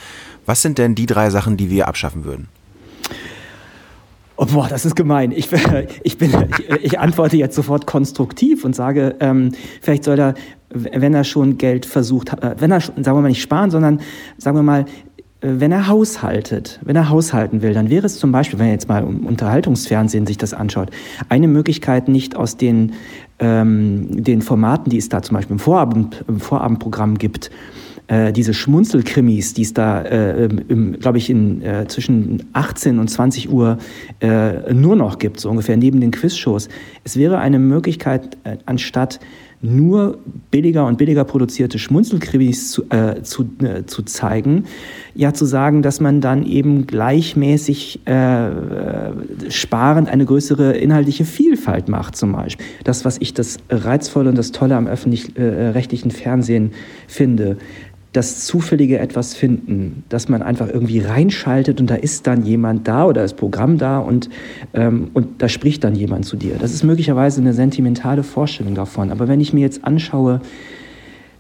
was 0.46 0.62
sind 0.62 0.78
denn 0.78 0.96
die 0.96 1.06
drei 1.06 1.30
Sachen, 1.30 1.58
die 1.58 1.70
wir 1.70 1.88
abschaffen 1.88 2.26
würden? 2.26 2.48
Oh, 4.36 4.46
boah, 4.46 4.68
das 4.68 4.86
ist 4.86 4.96
gemein. 4.96 5.32
Ich, 5.32 5.50
ich, 6.04 6.18
bin, 6.18 6.32
ich, 6.32 6.70
ich 6.84 7.00
antworte 7.00 7.38
jetzt 7.38 7.56
sofort 7.56 7.86
konstruktiv 7.86 8.66
und 8.66 8.76
sage, 8.76 9.16
ähm, 9.20 9.52
vielleicht 9.82 10.04
soll 10.04 10.20
er, 10.20 10.34
wenn 10.70 11.14
er 11.14 11.24
schon 11.24 11.58
Geld 11.58 11.86
versucht, 11.86 12.34
äh, 12.34 12.56
wenn 12.58 12.72
er, 12.72 12.82
sagen 12.82 13.06
wir 13.06 13.22
mal 13.22 13.30
nicht 13.30 13.42
sparen, 13.42 13.70
sondern 13.70 14.02
sagen 14.38 14.58
wir 14.58 14.64
mal, 14.64 14.86
wenn 15.44 15.74
er 15.74 15.88
haushaltet, 15.88 16.80
wenn 16.84 16.96
er 16.96 17.10
haushalten 17.10 17.62
will, 17.62 17.74
dann 17.74 17.90
wäre 17.90 18.06
es 18.06 18.18
zum 18.18 18.32
Beispiel, 18.32 18.60
wenn 18.60 18.68
er 18.68 18.72
jetzt 18.72 18.88
mal 18.88 19.04
im 19.04 19.26
Unterhaltungsfernsehen 19.26 20.26
sich 20.26 20.38
das 20.38 20.54
anschaut, 20.54 20.90
eine 21.28 21.50
Möglichkeit 21.50 22.08
nicht 22.08 22.36
aus 22.36 22.56
den, 22.56 22.94
ähm, 23.40 24.24
den 24.24 24.42
Formaten, 24.42 24.90
die 24.90 24.98
es 24.98 25.10
da 25.10 25.22
zum 25.22 25.36
Beispiel 25.36 25.56
im, 25.56 25.60
Vorabend, 25.60 26.24
im 26.30 26.40
Vorabendprogramm 26.40 27.18
gibt, 27.18 27.52
äh, 28.08 28.32
diese 28.32 28.54
Schmunzelkrimis, 28.54 29.54
die 29.54 29.64
es 29.64 29.74
da, 29.74 30.04
äh, 30.04 30.48
glaube 31.00 31.18
ich, 31.18 31.30
in, 31.30 31.62
äh, 31.62 31.88
zwischen 31.88 32.44
18 32.54 33.00
und 33.00 33.10
20 33.10 33.52
Uhr 33.52 33.78
äh, 34.22 34.74
nur 34.74 34.96
noch 34.96 35.20
gibt, 35.20 35.40
so 35.40 35.50
ungefähr 35.50 35.78
neben 35.78 36.00
den 36.00 36.12
Quizshows. 36.12 36.70
Es 37.04 37.18
wäre 37.18 37.40
eine 37.40 37.60
Möglichkeit, 37.60 38.38
äh, 38.44 38.58
anstatt 38.66 39.20
nur 39.64 40.18
billiger 40.52 40.86
und 40.86 40.98
billiger 40.98 41.24
produzierte 41.24 41.80
Schmunzelkrimis 41.80 42.72
zu, 42.72 42.84
äh, 42.90 43.22
zu, 43.24 43.48
äh, 43.64 43.86
zu 43.86 44.04
zeigen, 44.04 44.66
ja 45.16 45.34
zu 45.34 45.46
sagen, 45.46 45.82
dass 45.82 46.02
man 46.02 46.20
dann 46.20 46.46
eben 46.46 46.86
gleichmäßig 46.86 48.06
äh, 48.06 48.50
sparend 49.50 50.10
eine 50.10 50.26
größere 50.26 50.74
inhaltliche 50.74 51.24
Vielfalt 51.24 51.88
macht 51.88 52.18
zum 52.18 52.34
Beispiel. 52.34 52.66
Das, 52.84 53.06
was 53.06 53.18
ich 53.20 53.34
das 53.34 53.58
Reizvolle 53.70 54.30
und 54.30 54.38
das 54.38 54.52
Tolle 54.52 54.76
am 54.76 54.86
öffentlich-rechtlichen 54.86 56.12
äh, 56.12 56.14
Fernsehen 56.14 56.72
finde, 57.08 57.58
das 58.14 58.46
zufällige 58.46 59.00
etwas 59.00 59.34
finden, 59.34 60.04
dass 60.10 60.30
man 60.30 60.44
einfach 60.44 60.68
irgendwie 60.68 61.00
reinschaltet 61.00 61.82
und 61.82 61.90
da 61.90 61.96
ist 61.96 62.28
dann 62.28 62.46
jemand 62.46 62.88
da 62.88 63.06
oder 63.06 63.24
das 63.24 63.34
Programm 63.34 63.80
da 63.80 63.98
und, 63.98 64.30
ähm, 64.74 65.10
und 65.14 65.42
da 65.42 65.50
spricht 65.50 65.84
dann 65.84 65.96
jemand 65.96 66.26
zu 66.26 66.38
dir. 66.38 66.56
Das 66.60 66.74
ist 66.74 66.84
möglicherweise 66.84 67.42
eine 67.42 67.54
sentimentale 67.54 68.24
Vorstellung 68.24 68.76
davon. 68.76 69.12
Aber 69.12 69.28
wenn 69.28 69.42
ich 69.42 69.52
mir 69.52 69.62
jetzt 69.62 69.84
anschaue, 69.84 70.42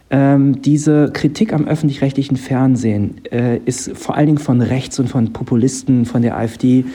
ähm, 0.10 0.62
diese 0.62 1.12
Kritik 1.12 1.54
am 1.54 1.68
öffentlich-rechtlichen 1.68 2.38
Fernsehen 2.38 3.22
äh, 3.32 3.58
ist 3.66 3.98
vor 3.98 4.16
allen 4.16 4.28
Dingen 4.28 4.38
von 4.38 4.62
rechts 4.62 5.00
und 5.00 5.08
von 5.10 5.34
Populisten, 5.34 6.06
von 6.06 6.22
der 6.22 6.38
AfD 6.38 6.86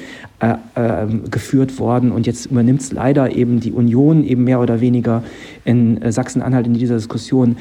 äh, 0.40 0.54
äh, 0.76 1.06
geführt 1.28 1.80
worden. 1.80 2.12
Und 2.12 2.28
jetzt 2.28 2.46
übernimmt 2.46 2.80
es 2.80 2.92
leider 2.92 3.34
eben 3.34 3.58
die 3.58 3.72
Union 3.72 4.22
eben 4.22 4.44
mehr 4.44 4.60
oder 4.60 4.80
weniger 4.80 5.24
in 5.64 6.00
äh, 6.00 6.12
Sachsen-Anhalt 6.12 6.68
in 6.68 6.74
dieser 6.74 6.94
Diskussion 6.94 7.56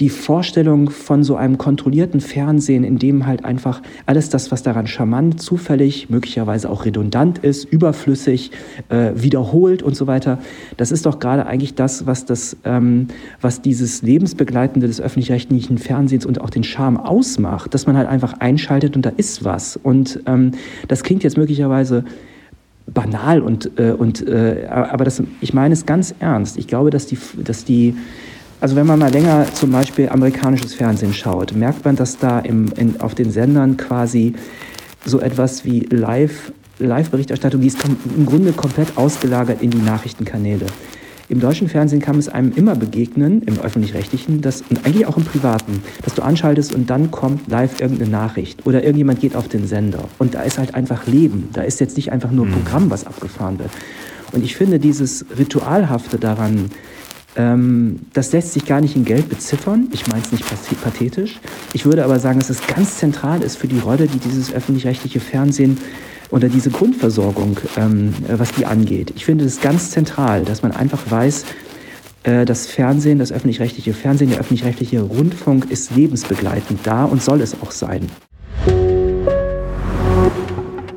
die 0.00 0.10
Vorstellung 0.10 0.90
von 0.90 1.24
so 1.24 1.36
einem 1.36 1.58
kontrollierten 1.58 2.20
Fernsehen, 2.20 2.84
in 2.84 2.98
dem 2.98 3.26
halt 3.26 3.44
einfach 3.44 3.80
alles 4.04 4.28
das, 4.28 4.50
was 4.52 4.62
daran 4.62 4.86
charmant, 4.86 5.40
zufällig, 5.40 6.10
möglicherweise 6.10 6.68
auch 6.68 6.84
redundant 6.84 7.38
ist, 7.38 7.64
überflüssig, 7.64 8.50
äh, 8.88 9.12
wiederholt 9.14 9.82
und 9.82 9.96
so 9.96 10.06
weiter, 10.06 10.38
das 10.76 10.92
ist 10.92 11.06
doch 11.06 11.18
gerade 11.18 11.46
eigentlich 11.46 11.74
das, 11.74 12.06
was 12.06 12.26
das, 12.26 12.56
ähm, 12.64 13.08
was 13.40 13.62
dieses 13.62 14.02
Lebensbegleitende 14.02 14.86
des 14.86 15.00
öffentlich-rechtlichen 15.00 15.78
Fernsehens 15.78 16.26
und 16.26 16.40
auch 16.40 16.50
den 16.50 16.64
Charme 16.64 16.98
ausmacht, 16.98 17.72
dass 17.72 17.86
man 17.86 17.96
halt 17.96 18.08
einfach 18.08 18.34
einschaltet 18.40 18.96
und 18.96 19.06
da 19.06 19.12
ist 19.16 19.44
was. 19.44 19.76
Und 19.76 20.20
ähm, 20.26 20.52
das 20.88 21.02
klingt 21.02 21.22
jetzt 21.24 21.38
möglicherweise 21.38 22.04
banal 22.86 23.40
und, 23.40 23.78
äh, 23.78 23.92
und 23.92 24.26
äh, 24.26 24.66
aber 24.68 25.04
das, 25.04 25.22
ich 25.40 25.52
meine 25.54 25.72
es 25.72 25.86
ganz 25.86 26.14
ernst. 26.20 26.56
Ich 26.56 26.68
glaube, 26.68 26.90
dass 26.90 27.06
die, 27.06 27.18
dass 27.42 27.64
die 27.64 27.96
also 28.60 28.76
wenn 28.76 28.86
man 28.86 28.98
mal 28.98 29.12
länger 29.12 29.46
zum 29.52 29.70
Beispiel 29.70 30.08
amerikanisches 30.08 30.74
Fernsehen 30.74 31.12
schaut, 31.12 31.54
merkt 31.54 31.84
man, 31.84 31.96
dass 31.96 32.18
da 32.18 32.38
im, 32.40 32.72
in, 32.76 33.00
auf 33.00 33.14
den 33.14 33.30
Sendern 33.30 33.76
quasi 33.76 34.34
so 35.04 35.20
etwas 35.20 35.64
wie 35.64 35.80
Live, 35.90 36.52
Live-Berichterstattung, 36.78 37.60
die 37.60 37.68
ist 37.68 37.78
im 37.84 38.26
Grunde 38.26 38.52
komplett 38.52 38.96
ausgelagert 38.96 39.62
in 39.62 39.70
die 39.70 39.78
Nachrichtenkanäle. 39.78 40.66
Im 41.28 41.40
deutschen 41.40 41.68
Fernsehen 41.68 42.00
kann 42.00 42.18
es 42.18 42.28
einem 42.28 42.52
immer 42.54 42.76
begegnen, 42.76 43.42
im 43.42 43.58
öffentlich-rechtlichen, 43.58 44.36
und 44.36 44.86
eigentlich 44.86 45.06
auch 45.06 45.16
im 45.16 45.24
privaten, 45.24 45.82
dass 46.04 46.14
du 46.14 46.22
anschaltest 46.22 46.72
und 46.72 46.88
dann 46.88 47.10
kommt 47.10 47.48
live 47.48 47.80
irgendeine 47.80 48.10
Nachricht 48.10 48.64
oder 48.64 48.82
irgendjemand 48.82 49.20
geht 49.20 49.34
auf 49.34 49.48
den 49.48 49.66
Sender. 49.66 50.04
Und 50.18 50.34
da 50.34 50.42
ist 50.42 50.58
halt 50.58 50.76
einfach 50.76 51.06
Leben. 51.08 51.48
Da 51.52 51.62
ist 51.62 51.80
jetzt 51.80 51.96
nicht 51.96 52.12
einfach 52.12 52.30
nur 52.30 52.46
mhm. 52.46 52.52
Programm, 52.52 52.90
was 52.90 53.06
abgefahren 53.06 53.58
wird. 53.58 53.70
Und 54.32 54.44
ich 54.44 54.54
finde 54.54 54.78
dieses 54.78 55.26
Ritualhafte 55.36 56.18
daran, 56.18 56.70
ähm, 57.36 58.00
das 58.12 58.32
lässt 58.32 58.54
sich 58.54 58.64
gar 58.64 58.80
nicht 58.80 58.96
in 58.96 59.04
Geld 59.04 59.28
beziffern. 59.28 59.88
Ich 59.92 60.06
meine 60.06 60.22
es 60.22 60.32
nicht 60.32 60.44
pathetisch. 60.82 61.38
Ich 61.72 61.84
würde 61.84 62.04
aber 62.04 62.18
sagen, 62.18 62.38
dass 62.38 62.50
es 62.50 62.66
ganz 62.66 62.96
zentral 62.96 63.42
ist 63.42 63.56
für 63.56 63.68
die 63.68 63.78
Rolle, 63.78 64.06
die 64.06 64.18
dieses 64.18 64.52
öffentlich-rechtliche 64.52 65.20
Fernsehen 65.20 65.78
oder 66.30 66.48
diese 66.48 66.70
Grundversorgung, 66.70 67.58
ähm, 67.76 68.14
was 68.28 68.52
die 68.52 68.66
angeht. 68.66 69.12
Ich 69.16 69.24
finde 69.24 69.44
es 69.44 69.60
ganz 69.60 69.90
zentral, 69.90 70.44
dass 70.44 70.62
man 70.62 70.72
einfach 70.72 71.10
weiß, 71.10 71.44
äh, 72.24 72.44
das 72.44 72.66
Fernsehen, 72.66 73.18
das 73.18 73.32
öffentlich-rechtliche 73.32 73.92
Fernsehen, 73.92 74.30
der 74.30 74.40
öffentlich-rechtliche 74.40 75.02
Rundfunk 75.02 75.70
ist 75.70 75.94
lebensbegleitend 75.94 76.80
da 76.84 77.04
und 77.04 77.22
soll 77.22 77.40
es 77.40 77.60
auch 77.62 77.70
sein. 77.70 78.08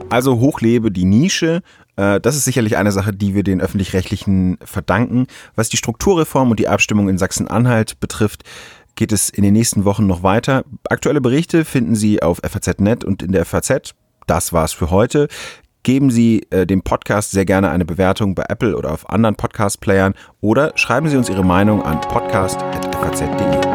Also 0.09 0.39
hochlebe 0.39 0.91
die 0.91 1.05
Nische, 1.05 1.61
äh, 1.88 1.88
das 1.99 2.35
ist 2.35 2.45
sicherlich 2.45 2.77
eine 2.77 2.91
Sache, 2.91 3.13
die 3.13 3.35
wir 3.35 3.43
den 3.43 3.61
öffentlich-rechtlichen 3.61 4.57
verdanken. 4.63 5.27
Was 5.55 5.69
die 5.69 5.77
Strukturreform 5.77 6.51
und 6.51 6.59
die 6.59 6.67
Abstimmung 6.67 7.09
in 7.09 7.17
Sachsen-Anhalt 7.17 7.99
betrifft, 7.99 8.43
geht 8.95 9.11
es 9.11 9.29
in 9.29 9.43
den 9.43 9.53
nächsten 9.53 9.85
Wochen 9.85 10.07
noch 10.07 10.23
weiter. 10.23 10.63
Aktuelle 10.89 11.21
Berichte 11.21 11.65
finden 11.65 11.95
Sie 11.95 12.21
auf 12.21 12.39
FAZ.net 12.43 13.03
und 13.03 13.23
in 13.23 13.31
der 13.31 13.45
FAZ. 13.45 13.95
Das 14.27 14.53
war's 14.53 14.73
für 14.73 14.91
heute. 14.91 15.27
Geben 15.83 16.11
Sie 16.11 16.45
äh, 16.49 16.65
dem 16.67 16.81
Podcast 16.81 17.31
sehr 17.31 17.45
gerne 17.45 17.69
eine 17.69 17.85
Bewertung 17.85 18.35
bei 18.35 18.43
Apple 18.49 18.75
oder 18.75 18.91
auf 18.91 19.09
anderen 19.09 19.35
Podcast-Playern 19.35 20.13
oder 20.41 20.73
schreiben 20.75 21.07
Sie 21.07 21.17
uns 21.17 21.29
Ihre 21.29 21.45
Meinung 21.45 21.81
an 21.81 22.01
podcast.faz.de. 22.01 23.68